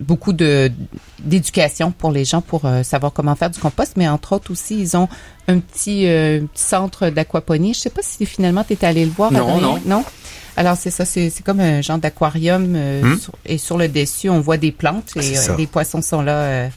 beaucoup 0.00 0.32
de 0.32 0.72
d'éducation 1.18 1.92
pour 1.92 2.10
les 2.10 2.24
gens 2.24 2.40
pour 2.40 2.62
savoir 2.82 3.12
comment 3.12 3.34
faire 3.34 3.50
du 3.50 3.58
compost, 3.58 3.94
mais 3.96 4.08
entre 4.08 4.32
autres 4.34 4.52
aussi, 4.52 4.80
ils 4.80 4.96
ont 4.96 5.08
un 5.48 5.58
petit, 5.58 6.08
centre 6.54 7.10
d'aquaponie. 7.10 7.74
Je 7.74 7.80
sais 7.80 7.90
pas 7.90 8.02
si 8.02 8.24
finalement 8.26 8.64
tu 8.64 8.74
étais 8.74 8.86
allé 8.86 9.04
le 9.04 9.10
voir. 9.10 9.32
Non, 9.32 9.60
non. 9.60 9.78
Non? 9.84 10.04
Alors 10.56 10.76
c'est 10.76 10.90
ça, 10.90 11.04
c'est 11.04 11.32
comme 11.44 11.60
un 11.60 11.80
genre 11.80 11.98
d'aquarium 11.98 12.74
euh, 12.76 13.02
hmm? 13.02 13.18
et 13.46 13.58
sur 13.58 13.78
le 13.78 13.88
dessus 13.88 14.28
on 14.28 14.40
voit 14.40 14.56
des 14.56 14.72
plantes 14.72 15.12
et 15.16 15.38
euh, 15.38 15.56
les 15.56 15.66
poissons 15.66 16.02
sont 16.02 16.22
là. 16.22 16.36
Euh, 16.36 16.68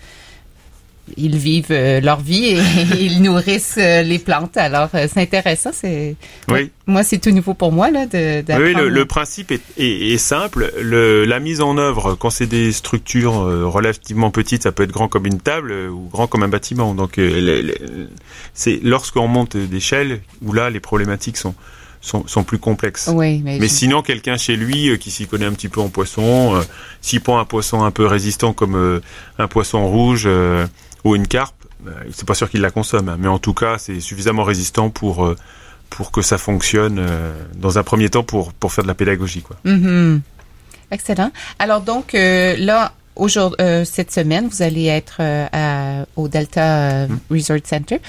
ils 1.17 1.35
vivent 1.35 1.73
leur 1.73 2.21
vie 2.21 2.45
et 2.45 2.59
ils 2.99 3.21
nourrissent 3.21 3.75
les 3.75 4.19
plantes. 4.19 4.55
Alors 4.55 4.87
c'est 4.91 5.17
intéressant. 5.17 5.71
C'est 5.73 6.15
oui. 6.47 6.71
moi 6.87 7.03
c'est 7.03 7.17
tout 7.17 7.31
nouveau 7.31 7.53
pour 7.53 7.73
moi 7.73 7.91
là 7.91 8.05
de. 8.05 8.41
Oui, 8.57 8.73
le, 8.73 9.05
principe 9.05 9.51
est, 9.51 9.61
est, 9.77 10.17
simple. 10.17 10.71
Le, 10.79 11.25
la 11.25 11.41
mise 11.41 11.59
en 11.59 11.77
œuvre 11.77 12.15
quand 12.15 12.29
c'est 12.29 12.47
des 12.47 12.71
structures 12.71 13.33
relativement 13.33 14.31
petites, 14.31 14.63
ça 14.63 14.71
peut 14.71 14.83
être 14.83 14.93
grand 14.93 15.09
comme 15.09 15.25
une 15.25 15.41
table 15.41 15.73
ou 15.73 16.07
grand 16.09 16.27
comme 16.27 16.43
un 16.43 16.47
bâtiment. 16.47 16.93
Donc 16.93 17.19
c'est 18.53 18.79
lorsqu'on 18.81 19.27
monte 19.27 19.57
d'échelle 19.57 20.21
où 20.41 20.53
là 20.53 20.69
les 20.69 20.79
problématiques 20.79 21.35
sont 21.35 21.53
sont, 22.03 22.27
sont 22.27 22.43
plus 22.43 22.59
complexes. 22.59 23.09
Oui, 23.11 23.41
mais, 23.43 23.67
sinon, 23.67 24.01
quelqu'un 24.01 24.37
chez 24.37 24.57
lui 24.57 24.89
euh, 24.89 24.97
qui 24.97 25.09
s'y 25.09 25.25
connaît 25.25 25.45
un 25.45 25.53
petit 25.53 25.69
peu 25.69 25.79
en 25.79 25.87
poisson, 25.87 26.55
euh, 26.55 26.61
s'il 27.01 27.21
prend 27.21 27.39
un 27.39 27.45
poisson 27.45 27.83
un 27.83 27.91
peu 27.91 28.05
résistant 28.05 28.51
comme 28.53 28.75
euh, 28.75 28.99
un 29.39 29.47
poisson 29.47 29.87
rouge 29.87 30.29
ou 31.03 31.15
une 31.15 31.27
carpe, 31.27 31.55
c'est 32.11 32.25
pas 32.25 32.33
sûr 32.33 32.49
qu'il 32.49 32.61
la 32.61 32.71
consomme, 32.71 33.09
hein. 33.09 33.17
mais 33.19 33.27
en 33.27 33.39
tout 33.39 33.53
cas, 33.53 33.77
c'est 33.77 33.99
suffisamment 33.99 34.43
résistant 34.43 34.89
pour 34.89 35.33
pour 35.89 36.11
que 36.11 36.21
ça 36.21 36.37
fonctionne 36.37 37.05
dans 37.55 37.77
un 37.77 37.83
premier 37.83 38.09
temps 38.09 38.23
pour 38.23 38.53
pour 38.53 38.71
faire 38.71 38.83
de 38.83 38.87
la 38.87 38.95
pédagogie, 38.95 39.41
quoi. 39.41 39.57
Mm-hmm. 39.65 40.19
Excellent. 40.91 41.31
Alors 41.59 41.81
donc 41.81 42.13
là. 42.13 42.93
Aujourd'hui, 43.15 43.63
cette 43.85 44.11
semaine, 44.11 44.47
vous 44.47 44.63
allez 44.63 44.87
être 44.87 45.21
au 46.15 46.27
Delta 46.27 47.05
mm. 47.05 47.19
Resort 47.29 47.59
Center 47.63 47.99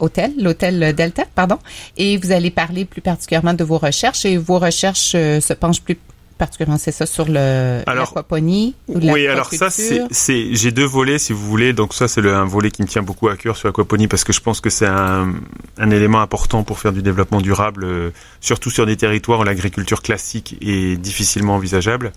hôtel, 0.00 0.32
l'hôtel 0.38 0.94
Delta, 0.94 1.24
pardon, 1.34 1.58
et 1.96 2.16
vous 2.16 2.32
allez 2.32 2.50
parler 2.50 2.84
plus 2.84 3.00
particulièrement 3.00 3.54
de 3.54 3.64
vos 3.64 3.78
recherches 3.78 4.24
et 4.24 4.36
vos 4.36 4.58
recherches 4.58 5.12
euh, 5.14 5.40
se 5.40 5.52
penchent 5.52 5.82
plus 5.82 5.98
particulièrement, 6.40 6.78
c'est 6.78 6.90
ça 6.90 7.04
sur 7.04 7.26
le 7.26 7.82
l'aquaponie 7.86 8.74
ou 8.88 8.98
Oui, 8.98 9.26
alors 9.26 9.52
ça 9.52 9.68
c'est 9.68 10.00
c'est 10.10 10.54
j'ai 10.54 10.72
deux 10.72 10.86
volets 10.86 11.18
si 11.18 11.34
vous 11.34 11.46
voulez. 11.46 11.72
Donc 11.74 11.92
ça 11.92 12.08
c'est 12.08 12.26
un 12.26 12.46
volet 12.46 12.70
qui 12.70 12.82
me 12.82 12.88
tient 12.88 13.02
beaucoup 13.02 13.28
à 13.28 13.36
cœur 13.36 13.56
sur 13.58 13.68
l'aquaponie 13.68 14.08
parce 14.08 14.24
que 14.24 14.32
je 14.32 14.40
pense 14.40 14.60
que 14.60 14.70
c'est 14.70 14.86
un, 14.86 15.34
un 15.78 15.90
élément 15.90 16.22
important 16.22 16.62
pour 16.62 16.78
faire 16.78 16.92
du 16.92 17.02
développement 17.02 17.42
durable, 17.42 17.84
euh, 17.84 18.10
surtout 18.40 18.70
sur 18.70 18.86
des 18.86 18.96
territoires 18.96 19.40
où 19.40 19.44
l'agriculture 19.44 20.00
classique 20.00 20.56
est 20.62 20.96
difficilement 20.96 21.56
envisageable. 21.56 22.10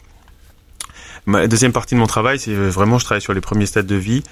Ma 1.25 1.47
deuxième 1.47 1.71
partie 1.71 1.95
de 1.95 1.99
mon 1.99 2.07
travail, 2.07 2.37
c'est 2.37 2.53
vraiment 2.53 2.99
je 2.99 3.05
travaille 3.05 3.21
sur 3.21 3.33
les 3.33 3.39
premiers 3.39 3.65
stades 3.65 3.85
de 3.85 3.95
vie, 3.95 4.23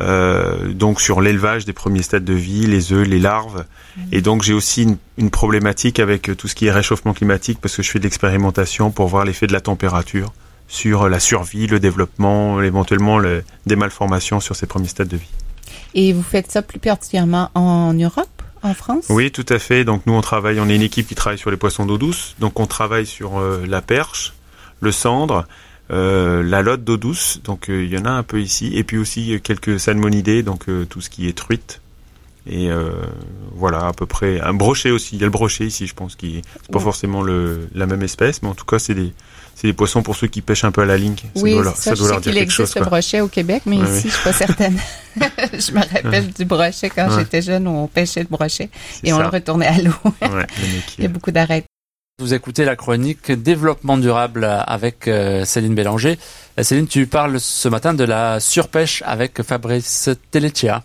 euh, 0.00 0.72
donc 0.72 1.00
sur 1.00 1.20
l'élevage 1.20 1.64
des 1.64 1.72
premiers 1.72 2.02
stades 2.02 2.24
de 2.24 2.34
vie, 2.34 2.66
les 2.66 2.92
œufs, 2.92 3.06
les 3.06 3.20
larves, 3.20 3.64
mmh. 3.96 4.00
et 4.10 4.20
donc 4.20 4.42
j'ai 4.42 4.52
aussi 4.52 4.82
une, 4.82 4.96
une, 5.16 5.30
problématique 5.30 6.00
avec 6.00 6.36
tout 6.36 6.48
ce 6.48 6.56
qui 6.56 6.66
est 6.66 6.72
réchauffement 6.72 7.12
climatique 7.12 7.60
parce 7.60 7.76
que 7.76 7.82
je 7.82 7.90
fais 7.90 8.00
de 8.00 8.04
l'expérimentation 8.04 8.90
pour 8.90 9.06
voir 9.06 9.24
l'effet 9.24 9.46
de 9.46 9.52
la 9.52 9.60
température 9.60 10.32
sur 10.66 11.08
la 11.08 11.20
survie, 11.20 11.68
le 11.68 11.78
développement, 11.78 12.60
éventuellement 12.60 13.18
le, 13.18 13.44
des 13.66 13.76
malformations 13.76 14.40
sur 14.40 14.56
ces 14.56 14.66
premiers 14.66 14.88
stades 14.88 15.08
de 15.08 15.18
vie. 15.18 15.30
Et 15.94 16.12
vous 16.12 16.22
faites 16.22 16.50
ça 16.50 16.62
plus 16.62 16.80
particulièrement 16.80 17.50
en 17.54 17.92
Europe 17.92 18.28
en 18.62 18.74
France? 18.74 19.06
Oui, 19.08 19.30
tout 19.30 19.46
à 19.48 19.58
fait. 19.58 19.84
Donc 19.84 20.02
nous, 20.06 20.14
on 20.14 20.20
travaille, 20.20 20.58
on 20.58 20.68
est 20.68 20.76
une 20.76 20.82
équipe 20.82 21.06
qui 21.06 21.14
travaille 21.14 21.38
sur 21.38 21.50
les 21.50 21.56
poissons 21.56 21.86
d'eau 21.86 21.98
douce. 21.98 22.34
Donc 22.38 22.58
on 22.60 22.66
travaille 22.66 23.06
sur 23.06 23.40
la 23.40 23.82
perche, 23.82 24.34
le 24.80 24.92
cendre, 24.92 25.46
la 25.90 26.62
lotte 26.62 26.84
d'eau 26.84 26.96
douce. 26.96 27.40
Donc 27.44 27.66
il 27.68 27.92
y 27.92 27.98
en 27.98 28.04
a 28.04 28.10
un 28.10 28.22
peu 28.22 28.40
ici. 28.40 28.72
Et 28.74 28.84
puis 28.84 28.96
aussi 28.96 29.40
quelques 29.42 29.78
salmonidés, 29.78 30.42
donc 30.42 30.66
tout 30.88 31.00
ce 31.00 31.10
qui 31.10 31.28
est 31.28 31.36
truite. 31.36 31.80
Et 32.46 32.70
euh, 32.70 32.90
voilà, 33.54 33.86
à 33.86 33.92
peu 33.92 34.06
près 34.06 34.40
un 34.40 34.54
brochet 34.54 34.90
aussi. 34.90 35.16
Il 35.16 35.20
y 35.20 35.22
a 35.22 35.26
le 35.26 35.30
brochet 35.30 35.66
ici, 35.66 35.86
je 35.86 35.94
pense, 35.94 36.16
qui 36.16 36.42
c'est 36.62 36.72
pas 36.72 36.80
forcément 36.80 37.22
le, 37.22 37.68
la 37.74 37.86
même 37.86 38.02
espèce, 38.02 38.42
mais 38.42 38.48
en 38.48 38.54
tout 38.54 38.64
cas, 38.64 38.78
c'est 38.78 38.94
des 38.94 39.12
c'est 39.54 39.66
des 39.66 39.72
poissons 39.74 40.02
pour 40.02 40.16
ceux 40.16 40.26
qui 40.26 40.40
pêchent 40.40 40.64
un 40.64 40.72
peu 40.72 40.80
à 40.80 40.86
la 40.86 40.96
ligne. 40.96 41.16
oui, 41.34 41.54
ça, 41.74 41.94
doit, 41.94 42.08
je 42.08 42.14
sais 42.14 42.20
qu'il 42.22 42.38
existe 42.38 42.78
le 42.78 42.84
brochet 42.84 43.20
au 43.20 43.28
Québec, 43.28 43.64
mais 43.66 43.76
ici, 43.76 44.08
je 44.08 44.14
suis 44.14 44.24
pas 44.24 44.32
certaine. 44.32 44.78
je 45.16 45.72
me 45.72 45.80
rappelle 45.80 46.32
du 46.32 46.46
brochet 46.46 46.88
quand 46.88 47.18
j'étais 47.18 47.42
jeune, 47.42 47.68
où 47.68 47.72
on 47.72 47.86
pêchait 47.86 48.20
le 48.20 48.28
brochet 48.28 48.70
et 49.04 49.12
on 49.12 49.18
le 49.18 49.28
retournait 49.28 49.66
à 49.66 49.78
l'eau. 49.82 49.92
Il 50.98 51.02
y 51.02 51.06
a 51.06 51.08
beaucoup 51.08 51.30
d'arêtes. 51.30 51.66
Vous 52.20 52.34
écoutez 52.34 52.66
la 52.66 52.76
chronique 52.76 53.32
développement 53.32 53.96
durable 53.96 54.44
avec 54.44 55.08
euh, 55.08 55.44
Céline 55.46 55.74
Bélanger. 55.74 56.18
Euh, 56.58 56.62
Céline, 56.62 56.86
tu 56.86 57.06
parles 57.06 57.40
ce 57.40 57.66
matin 57.68 57.94
de 57.94 58.04
la 58.04 58.40
surpêche 58.40 59.02
avec 59.06 59.42
Fabrice 59.42 60.10
Telletia. 60.30 60.84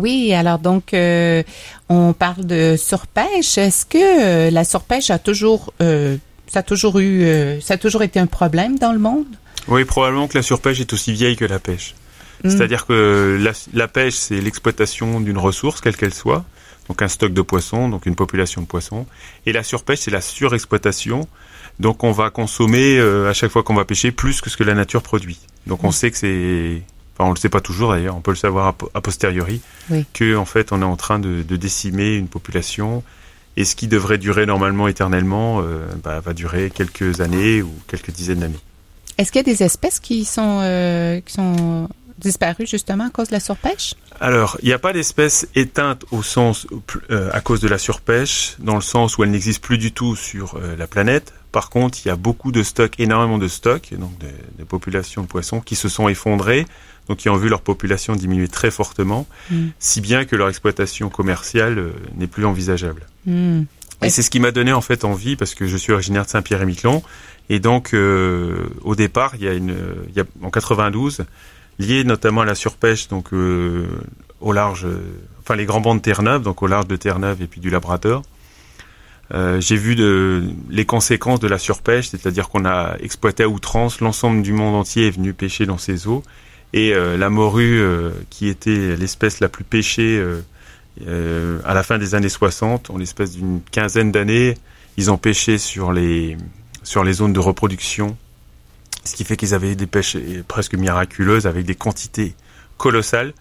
Oui, 0.00 0.32
alors 0.32 0.58
donc 0.58 0.94
euh, 0.94 1.42
on 1.88 2.12
parle 2.12 2.46
de 2.46 2.76
surpêche. 2.78 3.58
Est-ce 3.58 3.84
que 3.84 3.98
euh, 3.98 4.50
la 4.50 4.64
surpêche 4.64 5.10
a 5.10 5.18
toujours 5.18 5.72
euh, 5.82 6.16
ça 6.46 6.60
a 6.60 6.62
toujours 6.62 6.98
eu 6.98 7.60
ça 7.60 7.74
a 7.74 7.76
toujours 7.76 8.02
été 8.02 8.18
un 8.18 8.26
problème 8.26 8.78
dans 8.78 8.92
le 8.92 8.98
monde? 8.98 9.26
Oui, 9.68 9.84
probablement 9.84 10.26
que 10.26 10.38
la 10.38 10.42
surpêche 10.42 10.80
est 10.80 10.92
aussi 10.92 11.12
vieille 11.12 11.36
que 11.36 11.44
la 11.44 11.58
pêche. 11.58 11.94
Mm. 12.44 12.50
C'est-à-dire 12.50 12.86
que 12.86 13.38
la, 13.74 13.88
pêche 13.88 14.14
c'est 14.14 14.40
l'exploitation 14.40 15.20
d'une 15.20 15.38
ressource 15.38 15.80
quelle 15.80 15.96
qu'elle 15.96 16.14
soit, 16.14 16.44
donc 16.90 17.00
un 17.02 17.08
stock 17.08 17.32
de 17.32 17.40
poissons, 17.40 17.88
donc 17.88 18.04
une 18.04 18.16
population 18.16 18.60
de 18.60 18.66
poissons, 18.66 19.06
et 19.46 19.52
la 19.52 19.62
surpêche 19.62 20.00
c'est 20.00 20.10
la 20.10 20.20
surexploitation. 20.20 21.28
Donc 21.78 22.04
on 22.04 22.10
va 22.10 22.28
consommer 22.28 23.00
à 23.00 23.32
chaque 23.32 23.50
fois 23.50 23.62
qu'on 23.62 23.74
va 23.74 23.86
pêcher 23.86 24.10
plus 24.10 24.42
que 24.42 24.50
ce 24.50 24.56
que 24.56 24.64
la 24.64 24.74
nature 24.74 25.02
produit. 25.02 25.38
Donc 25.66 25.84
on 25.84 25.88
mm. 25.88 25.92
sait 25.92 26.10
que 26.10 26.18
c'est 26.18 26.82
on 27.24 27.28
ne 27.28 27.34
le 27.34 27.38
sait 27.38 27.48
pas 27.48 27.60
toujours 27.60 27.92
d'ailleurs, 27.92 28.16
on 28.16 28.20
peut 28.20 28.30
le 28.30 28.36
savoir 28.36 28.74
a, 28.94 29.00
posteriori, 29.00 29.60
que 30.14 30.36
en 30.36 30.44
fait 30.44 30.72
on 30.72 30.80
est 30.82 30.84
en 30.84 30.96
train 30.96 31.18
de, 31.18 31.42
décimer 31.42 32.16
une 32.16 32.28
population 32.28 33.02
et 33.56 33.64
ce 33.64 33.76
qui 33.76 33.88
devrait 33.88 34.18
durer 34.18 34.46
normalement 34.46 34.88
éternellement 34.88 35.60
euh, 35.60 35.86
bah, 36.02 36.20
va 36.20 36.32
durer 36.32 36.70
quelques 36.70 37.20
années 37.20 37.62
ou 37.62 37.70
quelques 37.88 38.10
dizaines 38.10 38.40
d'années. 38.40 38.60
Est-ce 39.18 39.32
qu'il 39.32 39.40
y 39.40 39.50
a 39.50 39.52
des 39.52 39.62
espèces 39.62 40.00
qui 40.00 40.24
sont, 40.24 40.60
euh, 40.62 41.20
qui 41.20 41.34
sont 41.34 41.88
disparues 42.18 42.66
justement 42.66 43.06
à 43.06 43.10
cause 43.10 43.28
de 43.28 43.34
la 43.34 43.40
surpêche? 43.40 43.94
Alors, 44.20 44.58
il 44.62 44.66
n'y 44.66 44.74
a 44.74 44.78
pas 44.78 44.92
d'espèces 44.92 45.48
éteintes 45.54 46.04
au 46.10 46.22
sens 46.22 46.66
euh, 47.10 47.30
à 47.32 47.40
cause 47.40 47.60
de 47.60 47.68
la 47.68 47.78
surpêche, 47.78 48.56
dans 48.58 48.74
le 48.74 48.82
sens 48.82 49.16
où 49.16 49.24
elles 49.24 49.30
n'existent 49.30 49.64
plus 49.66 49.78
du 49.78 49.92
tout 49.92 50.14
sur 50.14 50.60
la 50.78 50.86
planète. 50.86 51.32
Par 51.52 51.70
contre, 51.70 51.98
il 52.04 52.08
y 52.08 52.10
a 52.10 52.16
beaucoup 52.16 52.52
de 52.52 52.62
stocks, 52.62 53.00
énormément 53.00 53.38
de 53.38 53.48
stocks, 53.48 53.92
donc 53.92 54.16
des, 54.18 54.26
des 54.58 54.64
populations 54.64 55.22
de 55.22 55.26
poissons 55.26 55.60
qui 55.60 55.74
se 55.74 55.88
sont 55.88 56.08
effondrées 56.08 56.66
donc 57.10 57.18
qui 57.18 57.28
ont 57.28 57.36
vu 57.36 57.48
leur 57.48 57.60
population 57.60 58.14
diminuer 58.14 58.46
très 58.46 58.70
fortement, 58.70 59.26
mm. 59.50 59.68
si 59.80 60.00
bien 60.00 60.24
que 60.24 60.36
leur 60.36 60.48
exploitation 60.48 61.10
commerciale 61.10 61.78
euh, 61.78 61.92
n'est 62.16 62.28
plus 62.28 62.46
envisageable. 62.46 63.02
Mm. 63.26 63.62
Et 64.02 64.10
c'est 64.10 64.22
ce 64.22 64.30
qui 64.30 64.38
m'a 64.38 64.52
donné 64.52 64.72
en 64.72 64.80
fait 64.80 65.04
envie, 65.04 65.34
parce 65.34 65.56
que 65.56 65.66
je 65.66 65.76
suis 65.76 65.92
originaire 65.92 66.24
de 66.24 66.30
Saint-Pierre-et-Miquelon, 66.30 67.02
et 67.48 67.58
donc 67.58 67.94
euh, 67.94 68.68
au 68.82 68.94
départ, 68.94 69.32
il 69.34 69.42
y 69.42 69.48
a 69.48 69.54
une, 69.54 69.74
il 70.08 70.16
y 70.16 70.20
a, 70.20 70.24
en 70.40 70.50
92, 70.50 71.24
lié 71.80 72.04
notamment 72.04 72.42
à 72.42 72.44
la 72.44 72.54
surpêche, 72.54 73.08
donc 73.08 73.32
euh, 73.32 73.88
au 74.40 74.52
large, 74.52 74.86
enfin 75.40 75.56
les 75.56 75.64
grands 75.64 75.80
bancs 75.80 75.96
de 75.96 76.02
Terre-Neuve, 76.02 76.42
donc 76.42 76.62
au 76.62 76.68
large 76.68 76.86
de 76.86 76.94
Terre-Neuve 76.94 77.42
et 77.42 77.46
puis 77.46 77.60
du 77.60 77.70
Labrador. 77.70 78.22
j'ai 79.32 79.76
vu 79.76 79.96
les 80.70 80.84
conséquences 80.84 81.40
de 81.40 81.48
la 81.48 81.58
surpêche, 81.58 82.08
c'est-à-dire 82.10 82.48
qu'on 82.48 82.64
a 82.64 82.96
exploité 83.00 83.42
à 83.42 83.48
outrance, 83.48 84.00
l'ensemble 84.00 84.42
du 84.42 84.52
monde 84.52 84.76
entier 84.76 85.08
est 85.08 85.10
venu 85.10 85.32
pêcher 85.32 85.66
dans 85.66 85.78
ces 85.78 86.06
eaux, 86.06 86.22
et 86.72 86.94
euh, 86.94 87.16
la 87.16 87.30
morue, 87.30 87.80
euh, 87.80 88.10
qui 88.30 88.48
était 88.48 88.96
l'espèce 88.96 89.40
la 89.40 89.48
plus 89.48 89.64
pêchée 89.64 90.22
euh, 91.06 91.58
à 91.64 91.74
la 91.74 91.82
fin 91.82 91.98
des 91.98 92.14
années 92.14 92.28
60, 92.28 92.90
en 92.90 92.98
l'espace 92.98 93.32
d'une 93.32 93.60
quinzaine 93.70 94.12
d'années, 94.12 94.56
ils 94.96 95.10
ont 95.10 95.18
pêché 95.18 95.58
sur 95.58 95.92
les 95.92 96.36
zones 97.12 97.32
de 97.32 97.40
reproduction, 97.40 98.16
ce 99.04 99.14
qui 99.14 99.24
fait 99.24 99.36
qu'ils 99.36 99.54
avaient 99.54 99.74
des 99.74 99.86
pêches 99.86 100.16
presque 100.48 100.74
miraculeuses 100.74 101.46
avec 101.46 101.66
des 101.66 101.74
quantités 101.74 102.34
colossales. 102.76 103.32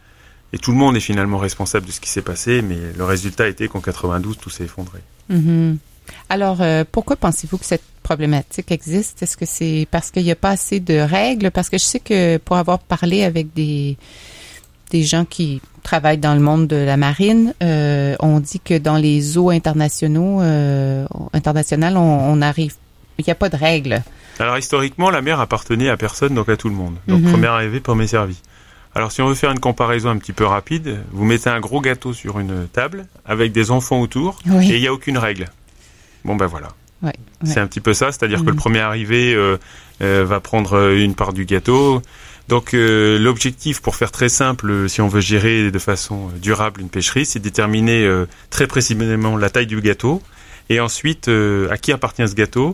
Et 0.51 0.57
tout 0.57 0.71
le 0.71 0.77
monde 0.77 0.97
est 0.97 1.01
finalement 1.01 1.37
responsable 1.37 1.85
de 1.85 1.91
ce 1.91 1.99
qui 1.99 2.09
s'est 2.09 2.23
passé, 2.23 2.61
mais 2.61 2.77
le 2.97 3.03
résultat 3.03 3.47
était 3.47 3.67
qu'en 3.67 3.81
92, 3.81 4.37
tout 4.37 4.49
s'est 4.49 4.63
effondré. 4.63 4.99
Mm-hmm. 5.31 5.77
Alors, 6.29 6.63
pourquoi 6.91 7.15
pensez-vous 7.15 7.59
que 7.59 7.65
cette 7.65 7.83
problématique 8.01 8.71
existe? 8.71 9.21
Est-ce 9.21 9.37
que 9.37 9.45
c'est 9.45 9.87
parce 9.91 10.09
qu'il 10.09 10.23
n'y 10.23 10.31
a 10.31 10.35
pas 10.35 10.49
assez 10.49 10.79
de 10.79 10.97
règles? 10.97 11.51
Parce 11.51 11.69
que 11.69 11.77
je 11.77 11.83
sais 11.83 11.99
que 11.99 12.37
pour 12.37 12.57
avoir 12.57 12.79
parlé 12.79 13.23
avec 13.23 13.53
des, 13.53 13.95
des 14.89 15.03
gens 15.03 15.25
qui 15.25 15.61
travaillent 15.83 16.17
dans 16.17 16.33
le 16.33 16.39
monde 16.39 16.67
de 16.67 16.75
la 16.75 16.97
marine, 16.97 17.53
euh, 17.63 18.15
on 18.19 18.39
dit 18.39 18.59
que 18.59 18.77
dans 18.77 18.97
les 18.97 19.37
eaux 19.37 19.49
internationaux, 19.49 20.41
euh, 20.41 21.05
internationales, 21.33 21.97
on, 21.97 22.41
arrive, 22.41 22.75
il 23.17 23.25
n'y 23.25 23.31
a 23.31 23.35
pas 23.35 23.49
de 23.49 23.57
règles. 23.57 24.01
Alors 24.39 24.57
historiquement, 24.57 25.09
la 25.09 25.21
mer 25.21 25.39
appartenait 25.39 25.89
à 25.89 25.97
personne, 25.97 26.33
donc 26.33 26.49
à 26.49 26.57
tout 26.57 26.69
le 26.69 26.75
monde. 26.75 26.95
Donc 27.07 27.21
mhm. 27.21 27.31
première 27.31 27.51
arrivée, 27.51 27.79
premier 27.79 28.07
servi. 28.07 28.41
Alors 28.95 29.11
si 29.11 29.21
on 29.21 29.27
veut 29.27 29.35
faire 29.35 29.51
une 29.51 29.59
comparaison 29.59 30.09
un 30.09 30.17
petit 30.17 30.33
peu 30.33 30.45
rapide, 30.45 30.99
vous 31.11 31.25
mettez 31.25 31.49
un 31.49 31.59
gros 31.59 31.81
gâteau 31.81 32.13
sur 32.13 32.39
une 32.39 32.67
table 32.67 33.05
avec 33.25 33.51
des 33.51 33.69
enfants 33.69 33.99
autour 34.01 34.39
et 34.47 34.75
il 34.75 34.79
n'y 34.79 34.87
a 34.87 34.93
aucune 34.93 35.17
règle. 35.17 35.49
Bon 36.25 36.35
ben 36.35 36.47
voilà. 36.47 36.69
C'est 37.43 37.59
un 37.59 37.67
petit 37.67 37.79
peu 37.79 37.93
ça, 37.93 38.11
c'est-à-dire 38.11 38.41
que 38.41 38.49
le 38.49 38.53
mm. 38.53 38.57
premier 38.57 38.79
arrivé 38.79 39.33
euh, 39.33 39.57
euh, 40.01 40.25
va 40.25 40.41
prendre 40.41 40.73
euh, 40.73 40.97
une 40.97 41.15
part 41.15 41.31
du 41.33 41.45
gâteau. 41.45 42.01
Donc 42.49 42.71
l'objectif, 42.73 43.79
pour 43.79 43.95
faire 43.95 44.11
très 44.11 44.27
simple, 44.27 44.89
si 44.89 45.01
on 45.01 45.07
veut 45.07 45.21
gérer 45.21 45.69
de 45.69 45.79
façon 45.79 46.29
durable 46.41 46.81
une 46.81 46.89
pêcherie, 46.89 47.23
c'est 47.23 47.37
déterminer 47.37 48.11
très 48.49 48.65
précisément 48.65 49.37
la 49.37 49.51
taille 49.51 49.67
du 49.67 49.79
gâteau 49.81 50.23
et 50.67 50.79
ensuite 50.79 51.29
à 51.29 51.77
qui 51.77 51.91
appartient 51.91 52.27
ce 52.27 52.33
gâteau 52.33 52.73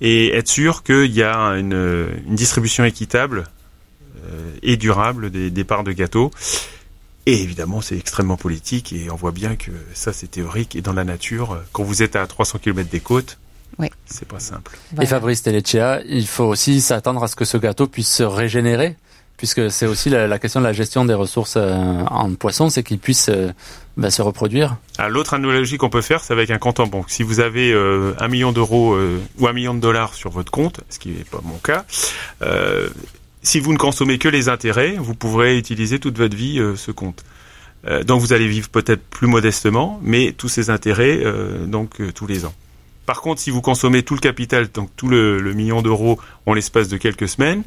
et 0.00 0.34
être 0.34 0.48
sûr 0.48 0.82
qu'il 0.82 1.12
y 1.12 1.22
a 1.22 1.36
une, 1.56 2.08
distribution 2.26 2.84
équitable 2.84 3.44
et 4.62 4.76
durable 4.76 5.30
des, 5.30 5.50
des 5.50 5.64
parts 5.64 5.84
de 5.84 5.92
gâteau. 5.92 6.30
Et 7.26 7.42
évidemment, 7.42 7.80
c'est 7.80 7.96
extrêmement 7.96 8.36
politique 8.36 8.92
et 8.92 9.10
on 9.10 9.16
voit 9.16 9.32
bien 9.32 9.56
que 9.56 9.70
ça, 9.94 10.12
c'est 10.12 10.30
théorique. 10.30 10.76
Et 10.76 10.82
dans 10.82 10.92
la 10.92 11.04
nature, 11.04 11.62
quand 11.72 11.82
vous 11.82 12.02
êtes 12.02 12.16
à 12.16 12.26
300 12.26 12.58
km 12.58 12.90
des 12.90 13.00
côtes, 13.00 13.38
oui. 13.78 13.88
C'est 14.06 14.28
pas 14.28 14.40
simple. 14.40 14.76
Et 15.00 15.06
Fabrice 15.06 15.42
Tellecea, 15.42 16.00
il 16.06 16.26
faut 16.26 16.44
aussi 16.44 16.80
s'attendre 16.80 17.22
à 17.22 17.28
ce 17.28 17.36
que 17.36 17.44
ce 17.44 17.56
gâteau 17.56 17.86
puisse 17.86 18.08
se 18.08 18.22
régénérer, 18.22 18.96
puisque 19.36 19.70
c'est 19.70 19.86
aussi 19.86 20.10
la, 20.10 20.38
question 20.38 20.60
de 20.60 20.66
la 20.66 20.72
gestion 20.72 21.04
des 21.04 21.14
ressources 21.14 21.54
euh, 21.56 22.04
en 22.10 22.32
poisson, 22.34 22.70
c'est 22.70 22.82
qu'il 22.82 22.98
puisse 22.98 23.28
euh, 23.28 23.52
bah, 23.96 24.10
se 24.10 24.22
reproduire. 24.22 24.76
Ah, 24.98 25.08
l'autre 25.08 25.34
analogie 25.34 25.76
qu'on 25.76 25.90
peut 25.90 26.02
faire, 26.02 26.22
c'est 26.22 26.32
avec 26.32 26.50
un 26.50 26.58
compte 26.58 26.80
en 26.80 26.86
banque. 26.86 27.10
Si 27.10 27.22
vous 27.22 27.40
avez 27.40 27.72
euh, 27.72 28.14
un 28.18 28.28
million 28.28 28.52
d'euros 28.52 28.96
ou 29.38 29.46
un 29.46 29.52
million 29.52 29.74
de 29.74 29.80
dollars 29.80 30.14
sur 30.14 30.30
votre 30.30 30.50
compte, 30.50 30.80
ce 30.88 30.98
qui 30.98 31.10
n'est 31.10 31.24
pas 31.24 31.40
mon 31.42 31.58
cas, 31.58 31.84
si 33.42 33.60
vous 33.60 33.72
ne 33.72 33.78
consommez 33.78 34.18
que 34.18 34.28
les 34.28 34.48
intérêts, 34.48 34.96
vous 34.98 35.14
pourrez 35.14 35.58
utiliser 35.58 35.98
toute 35.98 36.16
votre 36.16 36.36
vie 36.36 36.62
ce 36.76 36.90
compte. 36.90 37.24
donc 38.06 38.20
vous 38.20 38.32
allez 38.32 38.46
vivre 38.48 38.70
peut-être 38.70 39.02
plus 39.02 39.26
modestement, 39.26 40.00
mais 40.02 40.32
tous 40.32 40.48
ces 40.48 40.70
intérêts, 40.70 41.22
donc 41.66 42.00
tous 42.14 42.26
les 42.26 42.46
ans. 42.46 42.54
Par 43.06 43.20
contre, 43.20 43.40
si 43.40 43.50
vous 43.50 43.60
consommez 43.60 44.02
tout 44.02 44.14
le 44.14 44.20
capital, 44.20 44.68
donc 44.72 44.90
tout 44.96 45.08
le, 45.08 45.40
million 45.52 45.82
d'euros 45.82 46.18
en 46.46 46.54
l'espace 46.54 46.88
de 46.88 46.96
quelques 46.96 47.28
semaines, 47.28 47.62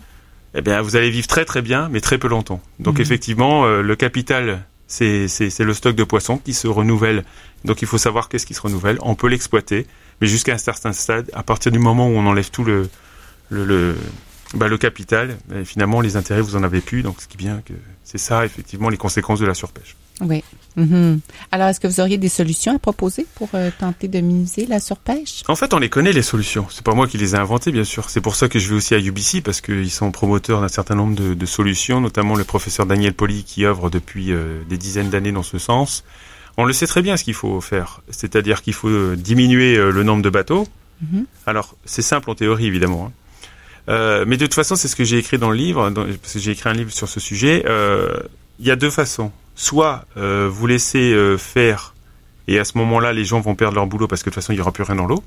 eh 0.58 0.62
bien, 0.62 0.82
vous 0.82 0.96
allez 0.96 1.12
vivre 1.12 1.28
très 1.28 1.46
très 1.46 1.62
bien, 1.62 1.88
mais 1.90 2.02
très 2.02 2.18
peu 2.18 2.28
longtemps. 2.28 2.60
Donc 2.80 2.96
mhm. 2.96 3.02
effectivement, 3.02 3.66
euh, 3.66 3.84
le 3.84 3.96
capital, 3.96 4.66
c'est 4.88 5.28
le 5.60 5.74
stock 5.74 5.96
de 5.96 6.04
poissons 6.04 6.40
qui 6.40 6.56
se 6.56 6.68
renouvelle. 6.68 7.24
Donc 7.64 7.84
il 7.84 7.88
faut 7.88 8.00
savoir 8.00 8.28
qu'est-ce 8.28 8.48
qui 8.48 8.56
se 8.56 8.62
renouvelle. 8.62 8.98
On 9.02 9.14
peut 9.14 9.28
l'exploiter, 9.28 9.86
mais 10.20 10.26
jusqu'à 10.26 10.54
un 10.54 10.58
certain 10.58 10.94
stade, 10.94 11.30
à 11.34 11.44
partir 11.44 11.72
du 11.72 11.78
moment 11.78 12.08
où 12.08 12.14
on 12.14 12.26
enlève 12.26 12.50
tout 12.50 12.64
le, 12.64 12.90
le, 13.50 13.66
le, 13.66 13.96
bah, 14.56 14.68
le 14.68 14.80
capital, 14.80 15.38
ben, 15.48 15.64
finalement, 15.64 16.02
les 16.02 16.16
intérêts, 16.16 16.42
vous 16.42 16.56
en 16.56 16.64
avez 16.64 16.82
plus. 16.82 17.04
Donc 17.04 17.22
ce 17.22 17.28
qui 17.28 17.38
est 17.38 17.44
bien 17.46 17.62
que 17.64 17.74
c'est 18.10 18.18
ça, 18.18 18.46
effectivement, 18.46 18.88
les 18.88 18.96
conséquences 18.96 19.42
de 19.42 19.46
la 19.46 19.54
surpêche. 19.54 19.98
Oui. 20.22 20.42
Mhm. 20.78 21.20
Alors, 21.52 21.68
est-ce 21.68 21.82
que 21.82 21.88
vous 21.88 22.00
auriez 22.00 22.18
des 22.18 22.30
solutions 22.30 22.74
à 22.74 22.80
proposer 22.80 23.28
pour 23.36 23.50
euh, 23.54 23.70
tenter 23.78 24.08
de 24.08 24.22
minimiser 24.22 24.66
la 24.66 24.80
surpêche? 24.80 25.44
En 25.50 25.58
fait, 25.58 25.74
on 25.74 25.78
les 25.78 25.90
connaît 25.90 26.14
les 26.14 26.22
solutions. 26.22 26.68
C'est 26.70 26.86
pas 26.86 26.94
moi 26.94 27.08
qui 27.08 27.18
les 27.18 27.36
ai 27.36 27.38
inventées, 27.38 27.70
bien 27.70 27.84
sûr. 27.84 28.10
C'est 28.10 28.22
pour 28.22 28.36
ça 28.36 28.48
que 28.48 28.60
je 28.60 28.70
vais 28.70 28.76
aussi 28.76 28.96
à 28.96 29.00
UBC 29.00 29.42
parce 29.42 29.60
qu'ils 29.60 29.92
sont 29.92 30.12
promoteurs 30.12 30.62
d'un 30.62 30.70
certain 30.70 30.96
nombre 30.96 31.16
de, 31.16 31.46
solutions, 31.46 32.00
notamment 32.00 32.36
le 32.36 32.46
professeur 32.46 32.86
Daniel 32.86 33.14
Poli 33.14 33.44
qui 33.44 33.66
œuvre 33.66 33.90
depuis 33.90 34.32
euh, 34.32 34.64
des 34.70 34.78
dizaines 34.78 35.10
d'années 35.10 35.34
dans 35.34 35.44
ce 35.44 35.58
sens. 35.58 36.06
On 36.56 36.64
le 36.64 36.72
sait 36.72 36.88
très 36.88 37.02
bien 37.02 37.18
ce 37.18 37.26
qu'il 37.26 37.34
faut 37.34 37.60
faire, 37.60 38.00
c'est-à-dire 38.10 38.62
qu'il 38.62 38.74
faut 38.74 38.88
euh, 38.88 39.18
diminuer 39.18 39.76
le 39.76 40.04
nombre 40.04 40.24
de 40.24 40.30
bateaux. 40.30 40.66
Mhm. 41.02 41.26
Alors, 41.46 41.76
c'est 41.84 42.02
simple 42.02 42.30
en 42.30 42.36
théorie, 42.36 42.68
évidemment. 42.68 43.08
Hein. 43.08 43.27
Mais 43.88 44.38
de 44.38 44.46
toute 44.46 44.54
façon, 44.54 44.76
c'est 44.76 44.88
ce 44.88 44.96
que 44.96 45.04
j'ai 45.04 45.18
écrit 45.18 45.38
dans 45.38 45.50
le 45.50 45.58
livre, 45.58 45.90
parce 46.22 46.34
que 46.34 46.40
j'ai 46.40 46.52
écrit 46.52 46.70
un 46.70 46.74
livre 46.74 46.92
sur 46.92 47.08
ce 47.08 47.20
sujet. 47.20 47.64
Il 48.60 48.66
y 48.66 48.72
a 48.72 48.76
deux 48.76 48.90
façons 48.90 49.32
soit 49.58 50.06
euh, 50.18 50.48
vous 50.50 50.68
laissez 50.68 51.12
euh, 51.14 51.36
faire 51.36 51.96
et 52.48 52.60
à 52.60 52.66
ce 52.66 52.78
moment-là, 52.78 53.14
les 53.14 53.26
gens 53.26 53.42
vont 53.42 53.56
perdre 53.56 53.76
leur 53.76 53.88
boulot 53.88 54.08
parce 54.08 54.24
que 54.24 54.30
de 54.30 54.34
toute 54.34 54.42
façon, 54.42 54.54
il 54.54 54.56
n'y 54.56 54.62
aura 54.62 54.72
plus 54.72 54.84
rien 54.84 54.96
dans 54.96 55.06
l'eau. 55.06 55.24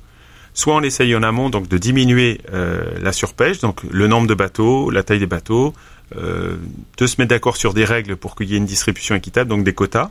Soit 0.54 0.74
on 0.74 0.82
essaye 0.82 1.14
en 1.14 1.22
amont 1.22 1.50
donc 1.50 1.68
de 1.68 1.78
diminuer 1.78 2.40
euh, 2.52 2.98
la 3.00 3.12
surpêche, 3.12 3.60
donc 3.60 3.82
le 3.88 4.08
nombre 4.08 4.26
de 4.26 4.34
bateaux, 4.34 4.90
la 4.90 5.02
taille 5.02 5.20
des 5.20 5.26
bateaux, 5.26 5.74
euh, 6.16 6.56
de 6.96 7.06
se 7.06 7.16
mettre 7.18 7.28
d'accord 7.28 7.56
sur 7.56 7.74
des 7.74 7.84
règles 7.84 8.16
pour 8.16 8.34
qu'il 8.34 8.50
y 8.50 8.54
ait 8.54 8.58
une 8.58 8.66
distribution 8.66 9.14
équitable, 9.14 9.50
donc 9.50 9.64
des 9.64 9.74
quotas. 9.74 10.10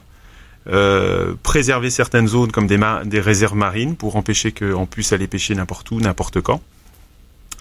Euh, 0.68 1.34
préserver 1.42 1.90
certaines 1.90 2.28
zones 2.28 2.52
comme 2.52 2.68
des 2.68 3.20
réserves 3.20 3.56
marines 3.56 3.96
pour 3.96 4.18
empêcher 4.18 4.52
qu'on 4.52 4.86
puisse 4.86 5.14
aller 5.14 5.28
pêcher 5.28 5.56
n'importe 5.56 5.90
où, 5.92 6.00
n'importe 6.00 6.42
quand. 6.42 6.62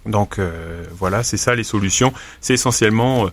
Donc 0.09 0.39
euh, 0.39 0.83
voilà, 0.97 1.23
c'est 1.23 1.37
ça 1.37 1.55
les 1.55 1.65
solutions. 1.65 2.13
C'est 2.41 2.55
essentiellement 2.55 3.29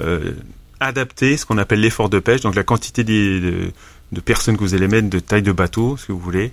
euh, 0.00 0.32
adapter 0.80 1.36
ce 1.36 1.44
qu'on 1.44 1.58
appelle 1.58 1.80
l'effort 1.80 2.08
de 2.08 2.18
pêche, 2.18 2.40
donc 2.40 2.54
la 2.54 2.64
quantité 2.64 3.04
de, 3.04 3.70
de, 4.12 4.20
personnes 4.20 4.56
que 4.56 4.62
vous 4.62 4.74
allez 4.74 4.88
mettre, 4.88 5.10
de 5.10 5.18
taille 5.18 5.42
de 5.42 5.52
bateau, 5.52 5.96
ce 5.96 6.06
que 6.06 6.12
vous 6.12 6.18
voulez, 6.18 6.52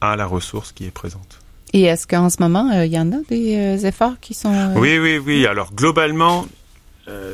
à 0.00 0.16
la 0.16 0.26
ressource 0.26 0.72
qui 0.72 0.84
est 0.84 0.90
présente. 0.90 1.40
Et 1.72 1.82
est-ce 1.82 2.06
qu'en 2.06 2.30
ce 2.30 2.36
moment, 2.40 2.70
il 2.70 2.92
y 2.92 2.98
en 2.98 3.12
a 3.12 3.18
des 3.28 3.84
efforts 3.86 4.20
qui 4.20 4.34
sont... 4.34 4.74
Oui, 4.76 4.98
oui, 4.98 5.18
oui. 5.18 5.46
Alors 5.46 5.74
globalement, 5.74 6.46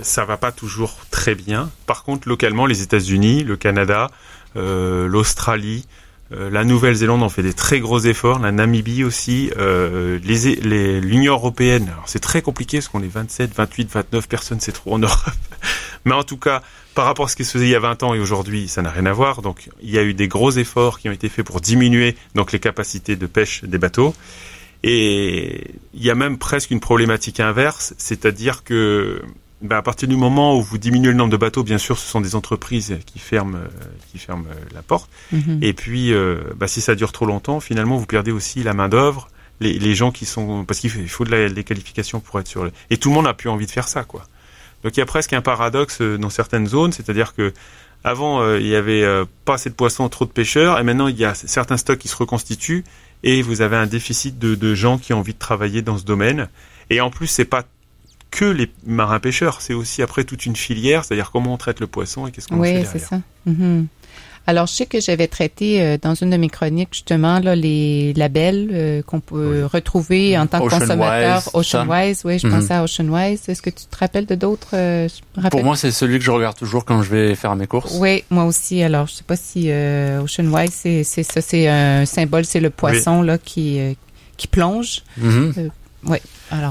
ça 0.03 0.25
va 0.25 0.37
pas 0.37 0.53
toujours 0.53 0.97
très 1.11 1.35
bien. 1.35 1.71
Par 1.87 2.03
contre, 2.03 2.29
localement, 2.29 2.67
les 2.67 2.83
États-Unis, 2.83 3.45
le 3.45 3.57
Canada, 3.57 4.11
euh, 4.57 5.09
l'Australie, 5.09 5.87
euh, 5.87 6.01
la 6.51 6.65
Nouvelle-Zélande 6.65 7.23
ont 7.23 7.29
fait 7.29 7.43
des 7.43 7.53
très 7.53 7.81
gros 7.81 8.01
efforts, 8.01 8.39
la 8.39 8.53
Namibie 8.53 9.05
aussi, 9.05 9.51
euh, 9.59 10.19
les, 10.23 11.01
l'Union 11.01 11.35
européenne. 11.35 11.89
Alors 11.93 12.05
c'est 12.07 12.21
très 12.21 12.43
compliqué 12.43 12.79
parce 12.79 12.89
qu'on 12.89 13.03
est 13.03 13.12
27, 13.12 13.55
28, 13.55 13.91
29 13.91 14.29
personnes, 14.29 14.61
c'est 14.61 14.73
trop 14.73 14.95
en 14.95 14.99
Europe. 14.99 15.19
Mais 16.05 16.15
en 16.15 16.23
tout 16.23 16.37
cas, 16.37 16.62
par 16.95 17.05
rapport 17.05 17.27
à 17.27 17.29
ce 17.29 17.37
qui 17.37 17.45
se 17.45 17.53
faisait 17.53 17.67
il 17.67 17.71
y 17.71 17.75
a 17.75 17.81
20 17.81 18.03
ans 18.03 18.15
et 18.15 18.21
aujourd'hui, 18.21 18.69
ça 18.69 18.83
n'a 18.83 18.91
rien 18.91 19.07
à 19.07 19.12
voir. 19.12 19.43
Donc 19.43 19.69
il 19.83 19.91
y 19.91 19.99
a 19.99 20.03
eu 20.03 20.15
des 20.15 20.29
gros 20.29 20.51
efforts 20.51 20.99
qui 20.99 21.09
ont 21.09 21.12
été 21.12 21.29
faits 21.29 21.47
pour 21.47 21.61
diminuer 21.61 22.17
donc 22.35 22.53
les 22.53 22.61
capacités 22.61 23.17
de 23.17 23.27
pêche 23.27 23.65
des 23.65 23.79
bateaux. 23.79 24.15
Et 24.83 25.75
il 25.95 26.03
y 26.03 26.11
a 26.11 26.15
même 26.15 26.39
presque 26.39 26.73
une 26.73 26.81
problématique 26.81 27.39
inverse, 27.39 27.95
c'est-à-dire 27.99 28.65
que 28.65 29.23
bah, 29.62 29.78
à 29.78 29.83
partir 29.83 30.09
du 30.09 30.16
moment 30.16 30.57
où 30.57 30.62
vous 30.62 30.78
diminuez 30.78 31.11
le 31.11 31.16
nombre 31.16 31.31
de 31.31 31.37
bateaux, 31.37 31.62
bien 31.62 31.78
sûr, 31.78 31.97
ce 31.97 32.07
sont 32.07 32.21
des 32.21 32.35
entreprises 32.35 32.99
qui 33.07 33.19
ferment, 33.19 33.57
euh, 33.57 33.69
qui 34.11 34.19
ferment 34.19 34.45
euh, 34.50 34.54
la 34.75 34.83
porte. 34.83 35.09
Mhm. 35.31 35.61
Et 35.62 35.73
puis, 35.73 36.12
euh, 36.12 36.40
bah, 36.57 36.66
si 36.66 36.81
ça 36.81 36.95
dure 36.95 37.12
trop 37.12 37.26
longtemps, 37.26 37.61
finalement, 37.61 37.97
vous 37.97 38.07
perdez 38.07 38.33
aussi 38.33 38.62
la 38.62 38.75
main 38.75 38.88
d'œuvre, 38.88 39.28
les, 39.61 39.78
les, 39.78 39.95
gens 39.95 40.11
qui 40.11 40.26
sont, 40.26 40.64
parce 40.64 40.81
qu'il 40.81 41.09
faut 41.09 41.25
de 41.25 41.31
la, 41.31 41.49
des 41.49 41.62
qualifications 41.62 42.19
pour 42.19 42.40
être 42.40 42.49
sur 42.49 42.64
le. 42.64 42.73
Et 42.90 42.97
tout 42.97 43.11
le 43.11 43.14
monde 43.14 43.26
n'a 43.26 43.35
plus 43.35 43.49
envie 43.49 43.66
de 43.66 43.71
faire 43.71 43.87
ça, 43.87 44.02
quoi. 44.02 44.26
Donc 44.83 44.97
il 44.97 45.00
y 45.00 45.02
a 45.02 45.07
presque 45.07 45.33
un 45.33 45.42
paradoxe 45.42 46.02
dans 46.02 46.31
certaines 46.31 46.66
zones, 46.66 46.90
c'est-à-dire 46.90 47.35
que 47.37 47.52
avant 48.02 48.57
il 48.57 48.66
y 48.66 48.75
avait 48.75 49.07
pas 49.45 49.54
assez 49.54 49.71
de 49.71 49.76
poissons, 49.76 50.09
trop 50.09 50.25
de 50.25 50.33
pêcheurs, 50.33 50.81
et 50.81 50.83
maintenant 50.83 51.07
il 51.07 51.16
y 51.16 51.25
a 51.25 51.35
certains 51.35 51.76
stocks 51.76 52.00
qui 52.00 52.09
se 52.09 52.16
reconstituent, 52.16 52.83
et 53.23 53.42
vous 53.42 53.62
avez 53.62 53.76
un 53.76 53.87
déficit 53.87 54.40
de, 54.40 54.57
de 54.57 54.75
gens 54.75 54.99
qui 54.99 55.12
ont 55.12 55.21
envie 55.21 55.35
de 55.35 55.38
travailler 55.38 55.83
dans 55.83 55.99
ce 55.99 56.04
domaine. 56.04 56.49
Et 56.90 57.00
en 57.00 57.11
plus, 57.11 57.28
c'est 57.28 57.45
pas 57.45 57.62
que 58.33 58.47
les 58.47 58.69
marins 58.85 59.21
pêcheurs, 59.21 59.61
c'est 59.61 59.75
aussi 59.75 60.03
après 60.03 60.25
toute 60.25 60.47
une 60.47 60.57
filière, 60.57 61.05
c'est-à-dire 61.05 61.31
comment 61.31 61.53
on 61.53 61.59
traite 61.59 61.79
le 61.79 61.87
poisson 61.87 62.27
et 62.27 62.33
qu'est-ce 62.33 62.49
qu'on 62.49 62.61
fait 62.62 62.73
derrière. 62.73 62.91
Oui, 62.93 63.01
c'est 63.01 63.07
ça. 63.07 63.21
Mhm. 63.47 63.87
Alors, 64.49 64.67
je 64.67 64.73
sais 64.73 64.87
que 64.87 65.01
j'avais 65.01 65.29
traité 65.29 65.81
euh, 65.81 65.99
dans 66.03 66.15
une 66.15 66.31
de 66.31 66.37
mes 66.37 66.49
chroniques 66.49 66.89
justement 66.91 67.39
là, 67.39 67.55
les 67.55 68.12
labels 68.15 68.71
euh, 68.73 69.03
qu'on 69.03 69.21
peut 69.21 69.69
retrouver 69.73 70.37
en 70.37 70.49
tant 70.49 70.59
que 70.61 70.71
consommateur. 70.71 71.49
Oceanwise, 71.55 72.23
oui, 72.25 72.41
je 72.41 72.49
mhm. 72.49 72.55
pensais 72.55 72.75
à 72.75 72.83
Oceanwise. 72.83 73.49
Est-ce 73.49 73.62
que 73.62 73.71
tu 73.71 73.85
te 73.85 73.97
rappelles 73.97 74.27
de 74.27 74.35
d'autres 74.35 74.71
euh, 74.73 75.09
Pour 75.51 75.62
moi, 75.62 75.77
c'est 75.77 75.93
celui 75.93 76.19
que 76.19 76.25
je 76.25 76.33
regarde 76.33 76.57
toujours 76.57 76.85
quand 76.85 77.03
je 77.03 77.11
vais 77.11 77.35
faire 77.37 77.55
mes 77.55 77.69
courses. 77.69 77.97
Oui, 78.01 78.25
moi 78.31 78.45
aussi. 78.45 78.83
Alors, 78.83 79.07
je 79.07 79.12
sais 79.12 79.25
pas 79.25 79.37
si 79.37 79.71
Oceanwise, 79.71 80.73
c'est 80.73 81.23
ça, 81.23 81.41
c'est 81.41 81.69
un 81.69 82.05
symbole, 82.07 82.45
c'est 82.45 82.61
le 82.61 82.71
poisson 82.71 83.23
là 83.23 83.39
qui 83.39 83.79
qui 84.37 84.49
plonge. 84.49 85.03
Mhm. 85.19 85.71
oui. 86.07 86.19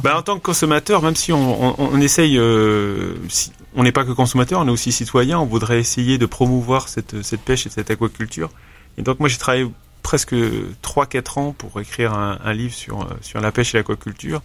Bah, 0.03 0.17
en 0.17 0.21
tant 0.21 0.37
que 0.37 0.43
consommateur, 0.43 1.01
même 1.01 1.15
si 1.15 1.33
on, 1.33 1.81
on, 1.81 2.01
essaye, 2.01 2.37
euh, 2.37 3.15
si, 3.29 3.51
on 3.75 3.83
n'est 3.83 3.91
pas 3.91 4.03
que 4.03 4.11
consommateur, 4.11 4.61
on 4.61 4.67
est 4.67 4.71
aussi 4.71 4.91
citoyen, 4.91 5.39
on 5.39 5.45
voudrait 5.45 5.79
essayer 5.79 6.17
de 6.17 6.25
promouvoir 6.25 6.87
cette, 6.87 7.21
cette 7.23 7.41
pêche 7.41 7.65
et 7.65 7.69
cette 7.69 7.89
aquaculture. 7.89 8.49
Et 8.97 9.01
donc 9.01 9.19
moi 9.19 9.27
j'ai 9.27 9.37
travaillé 9.37 9.67
presque 10.03 10.35
3-4 10.83 11.39
ans 11.39 11.55
pour 11.57 11.79
écrire 11.79 12.13
un, 12.13 12.37
un, 12.43 12.53
livre 12.53 12.73
sur, 12.73 13.07
sur 13.21 13.41
la 13.41 13.51
pêche 13.51 13.73
et 13.73 13.77
l'aquaculture. 13.77 14.41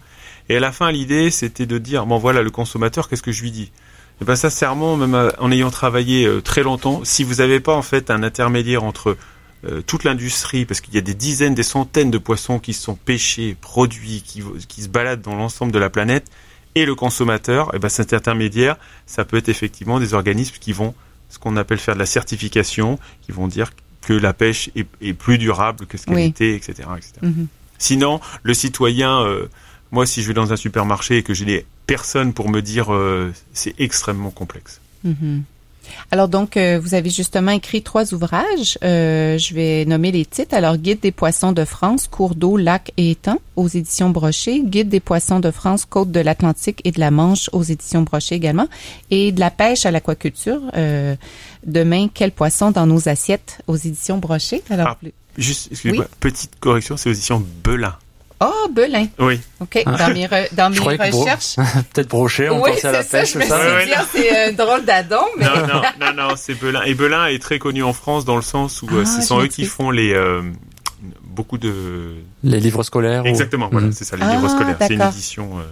Et 0.49 0.57
à 0.57 0.59
la 0.59 0.71
fin 0.71 0.91
l'idée 0.91 1.29
c'était 1.29 1.65
de 1.65 1.77
dire, 1.77 2.05
bon 2.05 2.17
voilà 2.17 2.41
le 2.41 2.49
consommateur, 2.49 3.07
qu'est-ce 3.07 3.23
que 3.23 3.31
je 3.31 3.43
lui 3.43 3.51
dis? 3.51 3.71
Et 4.21 4.25
ben 4.25 4.35
sincèrement, 4.35 4.97
même 4.97 5.13
euh, 5.13 5.29
en 5.39 5.51
ayant 5.51 5.69
travaillé 5.69 6.25
euh, 6.25 6.41
très 6.41 6.63
longtemps, 6.63 7.01
si 7.03 7.23
vous 7.23 7.35
n'avez 7.35 7.59
pas 7.59 7.75
en 7.75 7.83
fait 7.83 8.09
un 8.09 8.23
intermédiaire 8.23 8.83
entre 8.83 9.17
euh, 9.67 9.81
toute 9.81 10.03
l'industrie, 10.03 10.65
parce 10.65 10.81
qu'il 10.81 10.93
y 10.93 10.97
a 10.97 11.01
des 11.01 11.13
dizaines, 11.13 11.55
des 11.55 11.63
centaines 11.63 12.11
de 12.11 12.17
poissons 12.17 12.59
qui 12.59 12.73
sont 12.73 12.95
pêchés, 12.95 13.55
produits, 13.59 14.21
qui, 14.25 14.43
qui 14.67 14.81
se 14.81 14.87
baladent 14.87 15.21
dans 15.21 15.35
l'ensemble 15.35 15.71
de 15.71 15.79
la 15.79 15.89
planète, 15.89 16.25
et 16.75 16.85
le 16.85 16.95
consommateur, 16.95 17.73
et 17.73 17.77
eh 17.77 17.79
ben 17.79 17.89
cet 17.89 18.13
intermédiaire, 18.13 18.77
ça 19.07 19.25
peut 19.25 19.37
être 19.37 19.49
effectivement 19.49 19.99
des 19.99 20.13
organismes 20.13 20.57
qui 20.59 20.73
vont, 20.73 20.93
ce 21.29 21.39
qu'on 21.39 21.57
appelle 21.57 21.79
faire 21.79 21.95
de 21.95 21.99
la 21.99 22.05
certification, 22.05 22.99
qui 23.23 23.31
vont 23.31 23.47
dire 23.47 23.71
que 24.01 24.13
la 24.13 24.33
pêche 24.33 24.69
est, 24.75 24.87
est 25.01 25.13
plus 25.13 25.37
durable 25.37 25.87
que 25.87 25.97
ce 25.97 26.05
qu'elle 26.05 26.19
était, 26.19 26.55
etc. 26.55 26.87
etc. 26.95 27.13
Mm-hmm. 27.23 27.47
Sinon, 27.79 28.21
le 28.43 28.53
citoyen, 28.53 29.21
euh, 29.21 29.47
moi, 29.91 30.05
si 30.05 30.21
je 30.21 30.27
vais 30.27 30.33
dans 30.33 30.53
un 30.53 30.55
supermarché 30.55 31.17
et 31.17 31.23
que 31.23 31.33
j'ai 31.33 31.45
des 31.45 31.65
personnes 31.87 32.33
pour 32.33 32.49
me 32.49 32.61
dire, 32.61 32.93
euh, 32.93 33.33
c'est 33.53 33.73
extrêmement 33.79 34.31
complexe. 34.31 34.79
Mm-hmm. 35.05 35.41
Alors 36.11 36.27
donc, 36.27 36.57
euh, 36.57 36.79
vous 36.81 36.93
avez 36.93 37.09
justement 37.09 37.51
écrit 37.51 37.81
trois 37.81 38.13
ouvrages. 38.13 38.77
Euh, 38.83 39.37
je 39.37 39.53
vais 39.53 39.85
nommer 39.85 40.11
les 40.11 40.25
titres. 40.25 40.55
Alors, 40.55 40.77
Guide 40.77 40.99
des 40.99 41.11
poissons 41.11 41.51
de 41.51 41.65
France, 41.65 42.07
cours 42.07 42.35
d'eau, 42.35 42.57
lacs 42.57 42.91
et 42.97 43.11
étangs 43.11 43.41
aux 43.55 43.67
éditions 43.67 44.09
Brochet. 44.09 44.61
Guide 44.63 44.89
des 44.89 44.99
poissons 44.99 45.39
de 45.39 45.51
France, 45.51 45.85
côte 45.85 46.11
de 46.11 46.19
l'Atlantique 46.19 46.81
et 46.83 46.91
de 46.91 46.99
la 46.99 47.11
Manche 47.11 47.49
aux 47.53 47.63
éditions 47.63 48.01
Brochet 48.01 48.35
également. 48.35 48.67
Et 49.11 49.31
de 49.31 49.39
la 49.39 49.51
pêche 49.51 49.85
à 49.85 49.91
l'aquaculture. 49.91 50.61
Euh, 50.75 51.15
demain, 51.65 52.07
quel 52.13 52.31
poisson 52.31 52.71
dans 52.71 52.85
nos 52.85 53.09
assiettes 53.09 53.61
aux 53.67 53.75
éditions 53.75 54.17
Brochet. 54.17 54.63
Alors, 54.69 54.89
ah, 54.89 55.07
juste, 55.37 55.69
excusez-moi, 55.71 56.05
petite 56.19 56.59
correction, 56.59 56.97
c'est 56.97 57.09
aux 57.09 57.13
éditions 57.13 57.43
Belin. 57.63 57.95
Oh, 58.39 58.67
Belin. 58.71 59.07
Oui. 59.19 59.39
OK. 59.59 59.81
Ah. 59.85 59.97
Dans 59.97 60.13
mes, 60.13 60.27
dans 60.51 60.69
mes 60.69 60.79
recherches. 60.79 61.55
Peut-être 61.93 62.07
brochet, 62.07 62.49
on 62.49 62.61
oui, 62.61 62.71
pensait 62.71 62.87
à 62.87 62.91
la 62.91 63.03
pêche, 63.03 63.29
c'est 63.33 63.41
ça? 63.45 63.59
Je 63.61 63.75
me 63.75 63.81
suis 63.81 63.89
dit, 63.89 64.27
c'est 64.29 64.45
un 64.45 64.51
drôle 64.51 64.85
d'adon, 64.85 65.25
mais. 65.37 65.45
Non, 65.45 65.67
non, 65.67 65.81
non, 65.99 66.13
non, 66.13 66.33
c'est 66.35 66.53
Belin. 66.53 66.83
Et 66.83 66.93
Belin 66.93 67.25
est 67.27 67.41
très 67.41 67.57
connu 67.57 67.83
en 67.83 67.93
France 67.93 68.25
dans 68.25 68.35
le 68.35 68.41
sens 68.43 68.83
où 68.83 68.87
euh, 68.91 69.03
ah, 69.03 69.05
ce 69.05 69.21
sont 69.25 69.41
eux 69.41 69.47
qui 69.47 69.65
font 69.65 69.89
les, 69.89 70.13
euh, 70.13 70.43
beaucoup 71.23 71.57
de. 71.57 72.15
Les 72.43 72.59
livres 72.59 72.83
scolaires. 72.83 73.25
Exactement, 73.25 73.69
voilà, 73.71 73.87
mhm. 73.87 73.93
c'est 73.93 74.05
ça, 74.05 74.17
les 74.17 74.25
livres 74.25 74.45
ah, 74.45 74.49
scolaires. 74.49 74.77
C'est 74.79 74.93
une 74.93 75.01
édition. 75.01 75.59
Euh, 75.59 75.63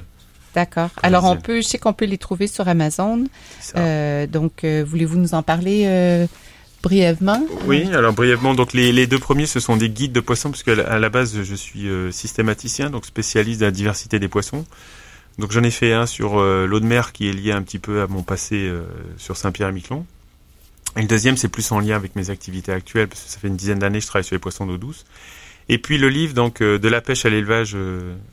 D'accord. 0.53 0.89
Alors 1.03 1.25
on 1.25 1.35
peut, 1.35 1.57
je 1.57 1.67
sais 1.67 1.77
qu'on 1.77 1.91
peut 1.91 2.05
les 2.05 2.17
trouver 2.17 2.47
sur 2.47 2.67
Amazon. 2.67 3.25
Euh, 3.75 4.25
donc 4.25 4.63
voulez-vous 4.63 5.17
nous 5.17 5.33
en 5.33 5.43
parler 5.43 5.83
euh, 5.85 6.27
Oui, 7.65 7.91
alors 7.93 8.13
brièvement, 8.13 8.53
donc 8.53 8.73
les, 8.73 9.07
deux 9.07 9.17
premiers, 9.17 9.47
ce 9.47 9.59
sont 9.59 9.75
des 9.75 9.89
guides 9.89 10.11
de 10.11 10.19
poissons, 10.19 10.51
puisque 10.51 10.67
à 10.67 10.99
la 10.99 11.09
base, 11.09 11.41
je 11.41 11.55
suis 11.55 11.87
euh, 11.87 12.11
systématicien, 12.11 12.91
donc 12.91 13.05
spécialiste 13.05 13.61
de 13.61 13.65
la 13.65 13.71
diversité 13.71 14.19
des 14.19 14.27
poissons. 14.27 14.65
Donc 15.39 15.51
j'en 15.51 15.63
ai 15.63 15.71
fait 15.71 15.93
un 15.93 16.05
sur 16.05 16.39
euh, 16.39 16.67
l'eau 16.67 16.79
de 16.79 16.85
mer 16.85 17.11
qui 17.11 17.27
est 17.27 17.33
lié 17.33 17.51
un 17.51 17.63
petit 17.63 17.79
peu 17.79 18.01
à 18.01 18.07
mon 18.07 18.21
passé 18.21 18.55
euh, 18.55 18.83
sur 19.17 19.35
Saint-Pierre-et-Miquelon. 19.35 20.05
Et 20.95 21.01
le 21.01 21.07
deuxième, 21.07 21.37
c'est 21.37 21.47
plus 21.47 21.71
en 21.71 21.79
lien 21.79 21.95
avec 21.95 22.15
mes 22.15 22.29
activités 22.29 22.71
actuelles, 22.71 23.07
parce 23.07 23.21
que 23.23 23.29
ça 23.29 23.39
fait 23.39 23.47
une 23.47 23.57
dizaine 23.57 23.79
d'années 23.79 23.97
que 23.97 24.03
je 24.03 24.07
travaille 24.07 24.23
sur 24.23 24.35
les 24.35 24.39
poissons 24.39 24.67
d'eau 24.67 24.77
douce. 24.77 25.05
Et 25.69 25.79
puis 25.79 25.97
le 25.97 26.09
livre, 26.09 26.35
donc 26.35 26.61
de 26.61 26.87
la 26.87 27.01
pêche 27.01 27.25
à 27.25 27.29
l'élevage, 27.29 27.75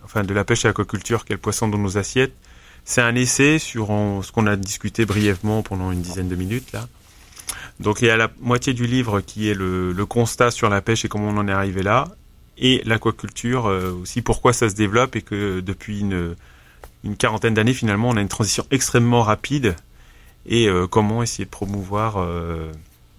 enfin 0.04 0.22
de 0.22 0.34
la 0.34 0.44
pêche 0.44 0.66
à 0.66 0.68
l'aquaculture, 0.68 1.24
quel 1.24 1.38
poisson 1.38 1.66
dans 1.66 1.78
nos 1.78 1.96
assiettes. 1.96 2.34
C'est 2.84 3.00
un 3.00 3.14
essai 3.14 3.58
sur 3.58 3.86
ce 4.22 4.30
qu'on 4.30 4.46
a 4.46 4.56
discuté 4.56 5.06
brièvement 5.06 5.62
pendant 5.62 5.90
une 5.92 6.02
dizaine 6.02 6.28
de 6.28 6.36
minutes 6.36 6.72
là. 6.72 6.86
Donc 7.80 8.00
il 8.00 8.06
y 8.06 8.10
a 8.10 8.16
la 8.16 8.30
moitié 8.40 8.74
du 8.74 8.86
livre 8.86 9.20
qui 9.20 9.48
est 9.48 9.54
le, 9.54 10.06
constat 10.06 10.50
sur 10.50 10.68
la 10.68 10.80
pêche 10.80 11.04
et 11.04 11.08
comment 11.08 11.28
on 11.28 11.36
en 11.36 11.48
est 11.48 11.52
arrivé 11.52 11.82
là, 11.82 12.08
et 12.58 12.82
l'aquaculture 12.84 13.66
euh, 13.66 13.92
aussi 13.92 14.22
pourquoi 14.22 14.52
ça 14.52 14.68
se 14.68 14.74
développe 14.74 15.16
et 15.16 15.22
que 15.22 15.60
depuis 15.60 16.00
une, 16.00 16.36
quarantaine 17.18 17.54
d'années 17.54 17.74
finalement 17.74 18.10
on 18.10 18.16
a 18.16 18.20
une 18.20 18.28
transition 18.28 18.64
extrêmement 18.70 19.22
rapide 19.22 19.74
et 20.46 20.68
euh, 20.68 20.86
comment 20.86 21.22
essayer 21.22 21.44
de 21.44 21.50
promouvoir 21.50 22.18
euh, 22.18 22.70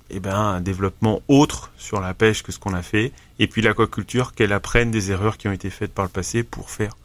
eh 0.10 0.20
ben, 0.20 0.36
un 0.36 0.62
développement 0.62 1.22
autre 1.28 1.72
sur 1.78 2.00
la 2.00 2.14
pêche 2.14 2.44
que 2.44 2.52
ce 2.52 2.60
qu'on 2.60 2.74
a 2.74 2.82
fait, 2.82 3.12
et 3.40 3.48
puis 3.48 3.62
l'aquaculture 3.62 4.34
qu'elle 4.34 4.54
apprenne 4.54 4.92
des 4.92 5.12
erreurs 5.12 5.38
qui 5.38 5.48
ont 5.48 5.52
été 5.52 5.70
faites 5.70 5.94
par 5.94 6.06
le 6.06 6.12
passé 6.12 6.44
pour 6.44 6.70
faire 6.70 6.96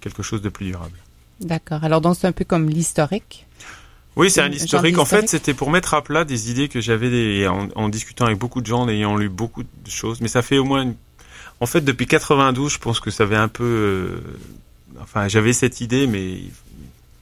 quelque 0.00 0.22
chose 0.22 0.40
de 0.40 0.48
plus 0.48 0.66
durable. 0.66 0.96
D'accord. 1.40 1.84
Alors 1.84 2.00
donc 2.00 2.16
c'est 2.16 2.26
un 2.26 2.32
peu 2.32 2.44
comme 2.44 2.68
l'historique 2.68 3.46
oui, 4.16 4.30
c'est 4.30 4.40
un 4.40 4.50
historique. 4.50 4.98
En 4.98 5.04
fait, 5.04 5.28
c'était 5.28 5.54
pour 5.54 5.70
mettre 5.70 5.94
à 5.94 6.02
plat 6.02 6.24
des 6.24 6.50
idées 6.50 6.68
que 6.68 6.80
j'avais 6.80 7.46
en, 7.46 7.88
discutant 7.88 8.26
avec 8.26 8.38
beaucoup 8.38 8.60
de 8.60 8.66
gens, 8.66 8.82
en 8.82 8.88
ayant 8.88 9.16
lu 9.16 9.28
beaucoup 9.28 9.62
de 9.62 9.90
choses. 9.90 10.20
Mais 10.20 10.28
ça 10.28 10.42
fait 10.42 10.58
au 10.58 10.64
moins, 10.64 10.92
en 11.60 11.66
fait, 11.66 11.82
depuis 11.82 12.06
92, 12.06 12.72
je 12.72 12.78
pense 12.78 13.00
que 13.00 13.10
ça 13.10 13.24
avait 13.24 13.36
un 13.36 13.48
peu, 13.48 13.64
euh, 13.64 14.20
enfin, 15.02 15.28
j'avais 15.28 15.52
cette 15.52 15.80
idée, 15.80 16.06
mais 16.06 16.40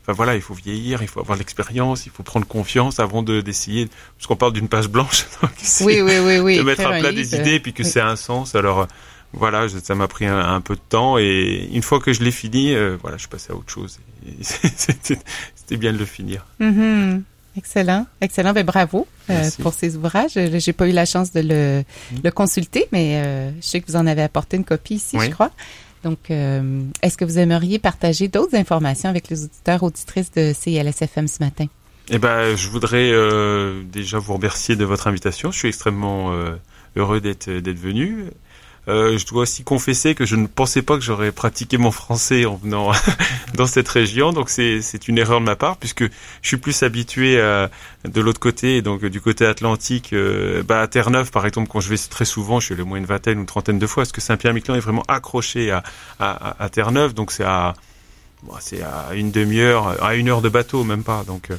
Enfin 0.06 0.12
voilà, 0.12 0.34
il 0.34 0.42
faut 0.42 0.52
vieillir, 0.52 1.00
il 1.00 1.08
faut 1.08 1.20
avoir 1.20 1.38
l'expérience, 1.38 2.04
il 2.04 2.12
faut 2.12 2.22
prendre 2.22 2.46
confiance 2.46 3.00
avant 3.00 3.22
de 3.22 3.40
d'essayer. 3.40 3.88
Parce 4.18 4.26
qu'on 4.26 4.36
parle 4.36 4.52
d'une 4.52 4.68
page 4.68 4.88
blanche, 4.88 5.24
donc 5.42 5.50
oui, 5.80 6.02
oui, 6.02 6.18
oui, 6.18 6.38
oui, 6.40 6.58
de 6.58 6.62
mettre 6.62 6.86
à 6.86 6.98
plat 6.98 7.10
des 7.10 7.34
idées, 7.34 7.58
puis 7.58 7.72
que 7.72 7.84
c'est 7.84 8.02
un 8.02 8.16
sens. 8.16 8.54
Alors 8.54 8.86
voilà, 9.36 9.66
ça 9.68 9.94
m'a 9.94 10.08
pris 10.08 10.26
un, 10.26 10.60
peu 10.60 10.74
de 10.74 10.80
temps, 10.88 11.18
et 11.18 11.68
une 11.72 11.82
fois 11.82 12.00
que 12.00 12.12
je 12.12 12.22
l'ai 12.22 12.30
fini, 12.30 12.74
euh, 12.74 12.96
voilà, 13.00 13.16
je 13.16 13.22
suis 13.22 13.28
passé 13.28 13.52
à 13.52 13.56
autre 13.56 13.70
chose. 13.70 13.98
C'était 14.40 15.76
bien 15.76 15.92
de 15.92 15.98
le 15.98 16.04
finir. 16.04 16.46
Mm-hmm. 16.60 17.22
Excellent, 17.56 18.06
excellent. 18.20 18.52
Ben, 18.52 18.64
bravo 18.64 19.06
euh, 19.30 19.48
pour 19.62 19.74
ces 19.74 19.96
ouvrages. 19.96 20.32
J'ai 20.34 20.72
pas 20.72 20.88
eu 20.88 20.92
la 20.92 21.04
chance 21.04 21.32
de 21.32 21.40
le, 21.40 21.84
mm. 22.12 22.16
le 22.24 22.30
consulter, 22.30 22.88
mais 22.90 23.22
euh, 23.24 23.50
je 23.60 23.66
sais 23.66 23.80
que 23.80 23.86
vous 23.86 23.96
en 23.96 24.06
avez 24.06 24.22
apporté 24.22 24.56
une 24.56 24.64
copie 24.64 24.94
ici, 24.94 25.16
je 25.20 25.30
crois. 25.30 25.50
Donc, 26.02 26.30
euh, 26.30 26.82
est-ce 27.02 27.16
que 27.16 27.24
vous 27.24 27.38
aimeriez 27.38 27.78
partager 27.78 28.28
d'autres 28.28 28.56
informations 28.56 29.08
avec 29.08 29.28
les 29.28 29.44
auditeurs 29.44 29.82
auditrices 29.82 30.32
de 30.32 30.52
CLSFM 30.52 31.28
ce 31.28 31.42
matin? 31.42 31.66
Eh 32.10 32.18
ben, 32.18 32.54
je 32.56 32.68
voudrais 32.68 33.12
déjà 33.84 34.18
vous 34.18 34.34
remercier 34.34 34.76
de 34.76 34.84
votre 34.84 35.06
invitation. 35.06 35.50
Je 35.50 35.58
suis 35.58 35.68
extrêmement 35.68 36.34
heureux 36.96 37.20
d'être 37.20 37.50
d'être 37.50 37.78
venu. 37.78 38.24
Euh, 38.88 39.16
je 39.16 39.26
dois 39.26 39.42
aussi 39.42 39.64
confesser 39.64 40.14
que 40.14 40.26
je 40.26 40.36
ne 40.36 40.46
pensais 40.46 40.82
pas 40.82 40.96
que 40.96 41.02
j'aurais 41.02 41.32
pratiqué 41.32 41.78
mon 41.78 41.90
français 41.90 42.44
en 42.44 42.56
venant 42.56 42.92
dans 43.54 43.66
cette 43.66 43.88
région, 43.88 44.32
donc 44.32 44.50
c'est 44.50 45.08
une 45.08 45.16
erreur 45.16 45.40
de 45.40 45.46
ma 45.46 45.56
part 45.56 45.78
puisque 45.78 46.04
je 46.04 46.48
suis 46.48 46.58
plus 46.58 46.82
habitué 46.82 47.40
à, 47.40 47.70
de 48.04 48.20
l'autre 48.20 48.40
côté, 48.40 48.82
donc 48.82 49.04
du 49.04 49.20
côté 49.20 49.46
atlantique, 49.46 50.12
euh, 50.12 50.62
bah, 50.62 50.82
à 50.82 50.86
Terre-Neuve 50.86 51.30
par 51.30 51.46
exemple, 51.46 51.68
quand 51.70 51.80
je 51.80 51.88
vais 51.88 51.96
très 51.96 52.26
souvent, 52.26 52.60
je 52.60 52.74
suis 52.74 52.82
au 52.82 52.84
moins 52.84 52.98
une 52.98 53.06
vingtaine 53.06 53.38
ou 53.38 53.40
une 53.40 53.46
trentaine 53.46 53.78
de 53.78 53.86
fois, 53.86 54.02
parce 54.02 54.12
que 54.12 54.20
Saint-Pierre-Miquelon 54.20 54.74
est 54.74 54.80
vraiment 54.80 55.04
accroché 55.08 55.70
à, 55.70 55.82
à, 56.18 56.62
à 56.62 56.68
Terre-Neuve, 56.68 57.14
donc 57.14 57.32
c'est 57.32 57.44
à 57.44 57.74
c'est 58.60 58.82
à 58.82 59.14
une 59.14 59.30
demi-heure, 59.30 60.02
à 60.02 60.14
une 60.14 60.28
heure 60.28 60.42
de 60.42 60.48
bateau, 60.48 60.84
même 60.84 61.02
pas. 61.02 61.24
Donc, 61.26 61.50
euh, 61.50 61.56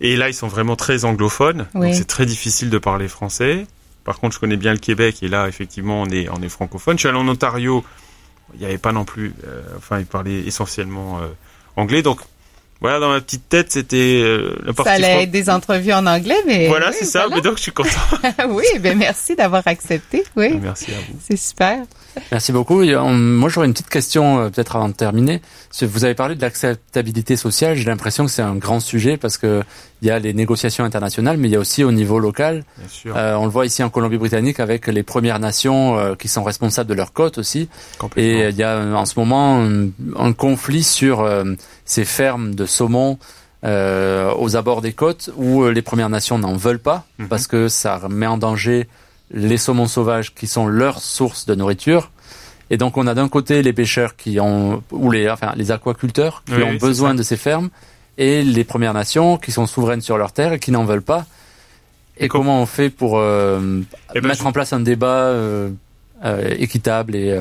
et 0.00 0.16
là, 0.16 0.28
ils 0.28 0.34
sont 0.34 0.48
vraiment 0.48 0.76
très 0.76 1.04
anglophones, 1.04 1.66
donc 1.74 1.94
c'est 1.94 2.06
très 2.06 2.26
difficile 2.26 2.70
de 2.70 2.78
parler 2.78 3.08
français. 3.08 3.66
Par 4.06 4.20
contre, 4.20 4.36
je 4.36 4.40
connais 4.40 4.56
bien 4.56 4.72
le 4.72 4.78
Québec 4.78 5.16
et 5.22 5.28
là, 5.28 5.48
effectivement, 5.48 6.00
on 6.02 6.06
est, 6.06 6.28
on 6.30 6.40
est 6.40 6.48
francophone. 6.48 6.96
Je 6.96 7.00
suis 7.00 7.08
allé 7.08 7.18
en 7.18 7.26
Ontario, 7.26 7.84
il 8.54 8.60
n'y 8.60 8.66
avait 8.66 8.78
pas 8.78 8.92
non 8.92 9.04
plus, 9.04 9.34
euh, 9.44 9.62
enfin, 9.76 9.98
ils 9.98 10.06
parlaient 10.06 10.46
essentiellement 10.46 11.18
euh, 11.18 11.26
anglais. 11.74 12.02
Donc, 12.02 12.20
voilà, 12.80 13.00
dans 13.00 13.08
ma 13.08 13.20
petite 13.22 13.48
tête, 13.48 13.72
c'était 13.72 14.20
euh, 14.22 14.54
la 14.62 14.74
partie. 14.74 14.90
Ça 14.90 14.96
allait 14.96 15.22
être 15.22 15.30
des 15.30 15.48
entrevues 15.48 15.94
en 15.94 16.06
anglais, 16.06 16.36
mais. 16.46 16.68
Voilà, 16.68 16.92
c'est 16.92 17.06
ça. 17.06 17.26
Mais 17.30 17.40
donc, 17.40 17.56
je 17.56 17.62
suis 17.62 17.72
content. 17.72 17.88
oui, 18.50 18.64
ben 18.80 18.98
merci 18.98 19.34
d'avoir 19.34 19.62
accepté. 19.66 20.24
Oui. 20.36 20.58
Merci 20.60 20.92
à 20.92 20.98
vous. 20.98 21.18
C'est 21.26 21.38
super. 21.38 21.78
Merci 22.30 22.52
beaucoup. 22.52 22.84
Moi, 22.84 23.48
j'aurais 23.48 23.66
une 23.66 23.72
petite 23.72 23.88
question, 23.88 24.40
euh, 24.40 24.48
peut-être 24.50 24.76
avant 24.76 24.88
de 24.88 24.94
terminer. 24.94 25.40
Vous 25.80 26.04
avez 26.04 26.14
parlé 26.14 26.34
de 26.34 26.42
l'acceptabilité 26.42 27.36
sociale. 27.36 27.76
J'ai 27.76 27.84
l'impression 27.84 28.26
que 28.26 28.30
c'est 28.30 28.42
un 28.42 28.56
grand 28.56 28.80
sujet 28.80 29.16
parce 29.16 29.38
que 29.38 29.62
il 30.02 30.08
y 30.08 30.10
a 30.10 30.18
les 30.18 30.34
négociations 30.34 30.84
internationales, 30.84 31.36
mais 31.38 31.48
il 31.48 31.52
y 31.52 31.56
a 31.56 31.58
aussi 31.58 31.84
au 31.84 31.92
niveau 31.92 32.18
local. 32.18 32.64
Bien 32.78 32.88
sûr. 32.88 33.16
Euh, 33.16 33.34
on 33.36 33.44
le 33.44 33.50
voit 33.50 33.66
ici 33.66 33.82
en 33.82 33.90
Colombie-Britannique 33.90 34.60
avec 34.60 34.86
les 34.86 35.02
Premières 35.02 35.38
Nations 35.38 35.98
euh, 35.98 36.14
qui 36.14 36.28
sont 36.28 36.44
responsables 36.44 36.88
de 36.88 36.94
leurs 36.94 37.12
côtes 37.12 37.38
aussi. 37.38 37.68
Et 38.16 38.48
il 38.48 38.56
y 38.56 38.62
a 38.62 38.78
en 38.78 39.06
ce 39.06 39.18
moment 39.18 39.66
un, 40.16 40.32
conflit 40.32 40.82
sur 40.82 41.26
ces 41.84 42.04
fermes 42.04 42.54
de 42.54 42.66
saumon 42.66 43.18
aux 43.64 44.56
abords 44.56 44.82
des 44.82 44.92
côtes 44.92 45.30
où 45.36 45.66
les 45.66 45.82
Premières 45.82 46.10
Nations 46.10 46.38
n'en 46.38 46.56
veulent 46.56 46.78
pas 46.78 47.06
mhm. 47.18 47.28
parce 47.28 47.46
que 47.46 47.68
ça 47.68 48.00
met 48.08 48.26
en 48.26 48.38
danger 48.38 48.88
les 49.30 49.58
saumons 49.58 49.86
sauvages 49.86 50.34
qui 50.34 50.46
sont 50.46 50.66
leur 50.66 51.00
source 51.00 51.46
de 51.46 51.54
nourriture. 51.54 52.10
Et 52.70 52.76
donc 52.76 52.96
on 52.96 53.06
a 53.06 53.14
d'un 53.14 53.28
côté 53.28 53.62
les 53.62 53.72
pêcheurs 53.72 54.16
qui 54.16 54.40
ont 54.40 54.82
ou 54.90 55.10
les 55.10 55.30
enfin 55.30 55.52
les 55.56 55.70
aquaculteurs 55.70 56.42
qui 56.46 56.62
ont 56.62 56.74
besoin 56.74 57.14
de 57.14 57.22
ces 57.22 57.36
fermes 57.36 57.70
et 58.18 58.42
les 58.42 58.64
Premières 58.64 58.94
Nations 58.94 59.36
qui 59.36 59.52
sont 59.52 59.66
souveraines 59.66 60.00
sur 60.00 60.18
leurs 60.18 60.32
terres 60.32 60.52
et 60.52 60.58
qui 60.58 60.70
n'en 60.70 60.84
veulent 60.84 61.02
pas. 61.02 61.26
Et, 62.18 62.28
comment 62.28 62.62
on 62.62 62.66
fait 62.66 62.88
pour 62.88 63.18
euh, 63.18 63.82
eh 64.14 64.20
ben, 64.20 64.28
mettre 64.28 64.46
en 64.46 64.52
place 64.52 64.72
un 64.72 64.80
débat 64.80 65.26
euh, 65.26 65.68
euh, 66.24 66.54
équitable 66.58 67.14
et 67.14 67.38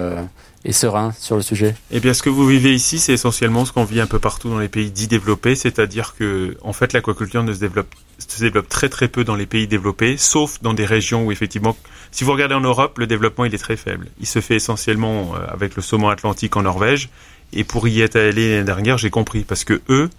et 0.68 0.74
serein 0.74 1.14
sur 1.20 1.36
le 1.36 1.44
sujet? 1.44 1.76
Eh 1.92 2.00
bien, 2.00 2.16
ce 2.16 2.24
que 2.24 2.30
vous 2.30 2.48
vivez 2.48 2.74
ici, 2.74 2.98
c'est 2.98 3.14
essentiellement 3.14 3.66
ce 3.66 3.72
qu'on 3.72 3.84
vit 3.84 4.02
un 4.02 4.08
peu 4.08 4.18
partout 4.18 4.50
dans 4.50 4.58
les 4.58 4.68
pays 4.68 4.90
dits 4.90 5.08
développés, 5.08 5.54
c'est-à-dire 5.54 6.16
que, 6.18 6.58
en 6.64 6.74
fait, 6.74 6.92
l'aquaculture 6.92 7.44
ne 7.44 7.54
se 7.54 7.60
développe, 7.60 7.94
se 8.18 8.42
développe 8.42 8.68
très 8.68 8.90
très 8.90 9.08
peu 9.08 9.24
dans 9.24 9.36
les 9.36 9.46
pays 9.46 9.68
développés, 9.68 10.18
sauf 10.18 10.60
dans 10.64 10.74
des 10.74 10.86
régions 10.86 11.24
où 11.24 11.32
effectivement, 11.32 11.78
si 12.12 12.24
vous 12.24 12.32
regardez 12.32 12.56
en 12.56 12.62
Europe, 12.62 12.98
le 12.98 13.06
développement 13.06 13.46
il 13.46 13.54
est 13.54 13.60
très 13.60 13.78
faible. 13.78 14.08
Il 14.20 14.26
se 14.26 14.42
fait 14.42 14.56
essentiellement 14.56 15.36
avec 15.48 15.76
le 15.76 15.84
saumon 15.84 16.10
atlantique 16.10 16.58
en 16.58 16.64
Norvège, 16.64 17.10
et 17.54 17.64
pour 17.64 17.88
y 17.88 18.02
être 18.02 18.16
allé 18.16 18.50
l'année 18.50 18.64
dernière, 18.64 18.98
j'ai 18.98 19.12
compris, 19.12 19.44
parce 19.44 19.66
que 19.66 19.82
eux, 19.90 20.10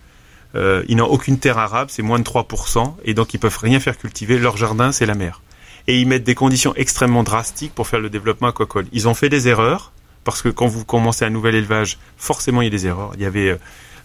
euh, 0.56 0.82
ils 0.88 0.96
n'ont 0.96 1.06
aucune 1.06 1.38
terre 1.38 1.58
arabe, 1.58 1.88
c'est 1.90 2.02
moins 2.02 2.18
de 2.18 2.24
3%, 2.24 2.94
et 3.04 3.14
donc 3.14 3.34
ils 3.34 3.38
peuvent 3.38 3.58
rien 3.60 3.78
faire 3.78 3.98
cultiver. 3.98 4.38
Leur 4.38 4.56
jardin, 4.56 4.90
c'est 4.92 5.06
la 5.06 5.14
mer. 5.14 5.42
Et 5.86 6.00
ils 6.00 6.06
mettent 6.06 6.24
des 6.24 6.34
conditions 6.34 6.74
extrêmement 6.74 7.22
drastiques 7.22 7.74
pour 7.74 7.86
faire 7.86 8.00
le 8.00 8.10
développement 8.10 8.48
aquacole. 8.48 8.86
Ils 8.92 9.06
ont 9.08 9.14
fait 9.14 9.28
des 9.28 9.48
erreurs, 9.48 9.92
parce 10.24 10.42
que 10.42 10.48
quand 10.48 10.66
vous 10.66 10.84
commencez 10.84 11.24
un 11.24 11.30
nouvel 11.30 11.54
élevage, 11.54 11.98
forcément 12.16 12.62
il 12.62 12.64
y 12.64 12.68
a 12.68 12.70
des 12.70 12.86
erreurs. 12.86 13.12
Il 13.14 13.22
y 13.22 13.26
avait 13.26 13.56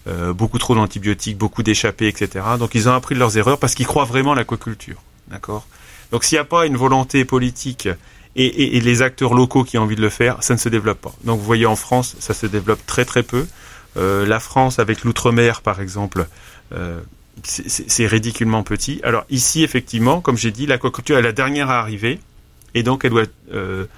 euh, 0.08 0.32
beaucoup 0.32 0.58
trop 0.58 0.74
d'antibiotiques, 0.74 1.38
beaucoup 1.38 1.62
d'échappées, 1.62 2.08
etc. 2.08 2.44
Donc 2.58 2.74
ils 2.74 2.88
ont 2.88 2.92
appris 2.92 3.14
de 3.14 3.20
leurs 3.20 3.38
erreurs 3.38 3.58
parce 3.58 3.74
qu'ils 3.74 3.86
croient 3.86 4.04
vraiment 4.04 4.32
à 4.32 4.34
l'aquaculture. 4.34 5.02
D'accord? 5.28 5.64
Donc 6.10 6.24
s'il 6.24 6.36
n'y 6.36 6.40
a 6.40 6.44
pas 6.44 6.66
une 6.66 6.76
volonté 6.76 7.24
politique 7.24 7.88
et, 8.34 8.80
les 8.80 9.02
acteurs 9.02 9.34
locaux 9.34 9.62
qui 9.62 9.78
ont 9.78 9.82
envie 9.82 9.96
de 9.96 10.00
le 10.00 10.08
faire, 10.08 10.42
ça 10.42 10.54
ne 10.54 10.58
se 10.58 10.68
développe 10.68 11.00
pas. 11.00 11.12
Donc 11.24 11.38
vous 11.38 11.44
voyez 11.44 11.66
en 11.66 11.76
France, 11.76 12.16
ça 12.18 12.34
se 12.34 12.46
développe 12.46 12.84
très 12.86 13.04
très 13.04 13.22
peu. 13.22 13.46
Euh, 13.96 14.26
la 14.26 14.40
France 14.40 14.78
avec 14.78 15.04
l'outre-mer 15.04 15.62
par 15.62 15.80
exemple, 15.80 16.26
c'est 17.44 18.06
ridiculement 18.06 18.62
petit. 18.62 19.00
Alors 19.02 19.24
ici 19.28 19.62
effectivement, 19.62 20.20
comme 20.20 20.36
j'ai 20.36 20.50
dit, 20.50 20.66
l'aquaculture 20.66 21.18
est 21.18 21.22
la 21.22 21.32
dernière 21.32 21.70
à 21.70 21.78
arriver 21.78 22.20
et 22.74 22.82
donc 22.82 23.04
elle 23.04 23.10
doit 23.10 23.22
être 23.22 23.88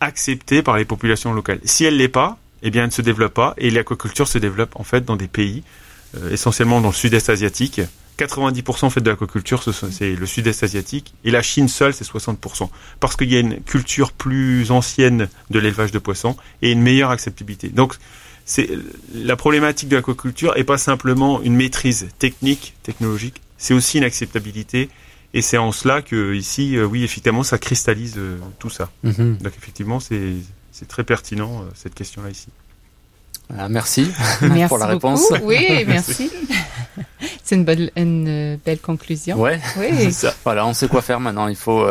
acceptée 0.00 0.62
par 0.62 0.76
les 0.76 0.84
populations 0.84 1.32
locales. 1.32 1.60
Si 1.64 1.84
elle 1.84 1.96
l'est 1.96 2.08
pas, 2.08 2.38
eh 2.62 2.70
bien, 2.70 2.82
elle 2.82 2.88
ne 2.88 2.92
se 2.92 3.02
développe 3.02 3.34
pas 3.34 3.54
et 3.58 3.70
l'aquaculture 3.70 4.28
se 4.28 4.38
développe 4.38 4.76
en 4.76 4.84
fait 4.84 5.04
dans 5.04 5.16
des 5.16 5.28
pays, 5.28 5.62
euh, 6.16 6.30
essentiellement 6.32 6.80
dans 6.80 6.88
le 6.88 6.94
sud-est 6.94 7.28
asiatique. 7.28 7.80
90% 8.18 8.90
fait 8.90 9.00
de 9.00 9.10
l'aquaculture, 9.10 9.62
c'est 9.62 10.16
le 10.16 10.26
sud-est 10.26 10.64
asiatique, 10.64 11.14
et 11.22 11.30
la 11.30 11.40
Chine 11.40 11.68
seule, 11.68 11.94
c'est 11.94 12.04
60%. 12.04 12.68
Parce 12.98 13.14
qu'il 13.14 13.32
y 13.32 13.36
a 13.36 13.38
une 13.38 13.60
culture 13.60 14.10
plus 14.10 14.72
ancienne 14.72 15.28
de 15.50 15.58
l'élevage 15.60 15.92
de 15.92 16.00
poissons 16.00 16.36
et 16.60 16.72
une 16.72 16.82
meilleure 16.82 17.10
acceptabilité. 17.10 17.68
Donc, 17.68 17.94
c'est 18.48 18.70
la 19.14 19.36
problématique 19.36 19.90
de 19.90 19.96
l'aquaculture 19.96 20.56
est 20.56 20.64
pas 20.64 20.78
simplement 20.78 21.42
une 21.42 21.54
maîtrise 21.54 22.08
technique, 22.18 22.74
technologique, 22.82 23.42
c'est 23.58 23.74
aussi 23.74 23.98
une 23.98 24.04
acceptabilité 24.04 24.88
et 25.34 25.42
c'est 25.42 25.58
en 25.58 25.70
cela 25.70 26.00
que 26.00 26.34
ici, 26.34 26.74
euh, 26.74 26.86
oui, 26.86 27.04
effectivement, 27.04 27.42
ça 27.42 27.58
cristallise 27.58 28.14
euh, 28.16 28.38
tout 28.58 28.70
ça. 28.70 28.88
Mhm. 29.02 29.36
Donc 29.42 29.52
effectivement, 29.54 30.00
c'est 30.00 30.88
très 30.88 31.04
pertinent 31.04 31.60
euh, 31.60 31.70
cette 31.74 31.94
question-là 31.94 32.30
ici. 32.30 32.48
merci, 33.68 34.10
pour 34.68 34.78
la 34.78 34.86
réponse. 34.86 35.30
Oui, 35.42 35.84
merci. 35.86 36.30
c'est 37.44 37.54
une, 37.54 37.64
belle, 37.64 37.90
une 37.96 38.58
belle 38.64 38.78
conclusion. 38.78 39.38
Ouais. 39.40 39.60
Oui. 39.78 40.12
Ça. 40.12 40.34
Voilà, 40.44 40.66
on 40.66 40.72
sait 40.72 40.88
quoi 40.88 41.02
faire 41.02 41.20
maintenant. 41.20 41.48
Il 41.48 41.56
faut 41.56 41.86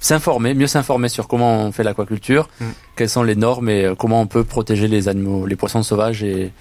s'informer, 0.00 0.54
mieux 0.54 0.66
s'informer 0.66 1.08
sur 1.08 1.28
comment 1.28 1.64
on 1.64 1.72
fait 1.72 1.82
l'aquaculture, 1.82 2.48
mm. 2.60 2.64
quelles 2.96 3.08
sont 3.08 3.22
les 3.22 3.36
normes 3.36 3.68
et 3.68 3.92
comment 3.98 4.20
on 4.20 4.26
peut 4.26 4.44
protéger 4.44 4.88
les 4.88 5.08
animaux, 5.08 5.46
les 5.46 5.56
poissons 5.56 5.82
sauvages 5.82 6.22
et 6.22 6.52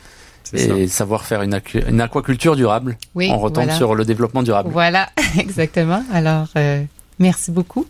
et 0.54 0.88
savoir 0.88 1.26
faire 1.26 1.42
une, 1.42 1.60
une, 1.88 2.02
aquaculture 2.02 2.56
durable. 2.56 2.98
Oui, 3.16 3.30
on 3.32 3.40
retombe 3.40 3.72
sur 3.72 3.96
le 3.96 4.06
développement 4.06 4.44
durable. 4.44 4.70
Voilà, 4.72 5.10
exactement. 5.40 6.04
Alors, 6.14 6.48
euh, 6.58 6.84
merci 7.20 7.52
beaucoup 7.52 7.86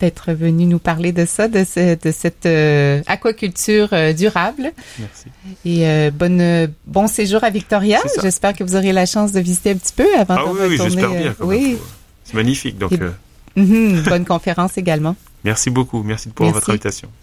d'être 0.00 0.32
venu 0.32 0.66
nous 0.66 0.78
parler 0.78 1.12
de 1.12 1.24
ça, 1.24 1.48
de, 1.48 1.60
de 1.60 2.12
cette 2.12 2.46
euh, 2.46 3.02
aquaculture 3.06 3.88
euh, 3.92 4.12
durable. 4.12 4.72
Merci. 4.98 5.26
Et 5.64 6.10
bonne, 6.10 6.72
bon 6.86 7.06
séjour 7.06 7.44
à 7.44 7.50
Victoria. 7.50 8.00
J'espère 8.22 8.54
que 8.54 8.64
vous 8.64 8.76
aurez 8.76 8.92
la 8.92 9.06
chance 9.06 9.32
de 9.32 9.40
visiter 9.40 9.70
un 9.70 9.76
petit 9.76 9.94
peu 9.94 10.06
avant 10.18 10.36
ah, 10.38 10.44
de 10.44 10.68
oui, 10.68 10.76
retourner. 10.76 10.82
Oui, 10.82 10.90
j'espère 10.90 11.10
bien. 11.10 11.34
oui. 11.40 11.78
C'est 12.24 12.34
magnifique. 12.34 12.78
Donc, 12.78 12.92
mhm, 13.56 14.02
bonne 14.02 14.24
conférence 14.24 14.76
également. 14.76 15.16
Merci 15.44 15.70
beaucoup. 15.70 16.02
Merci 16.02 16.28
pour 16.30 16.50
votre 16.50 16.70
invitation. 16.70 17.08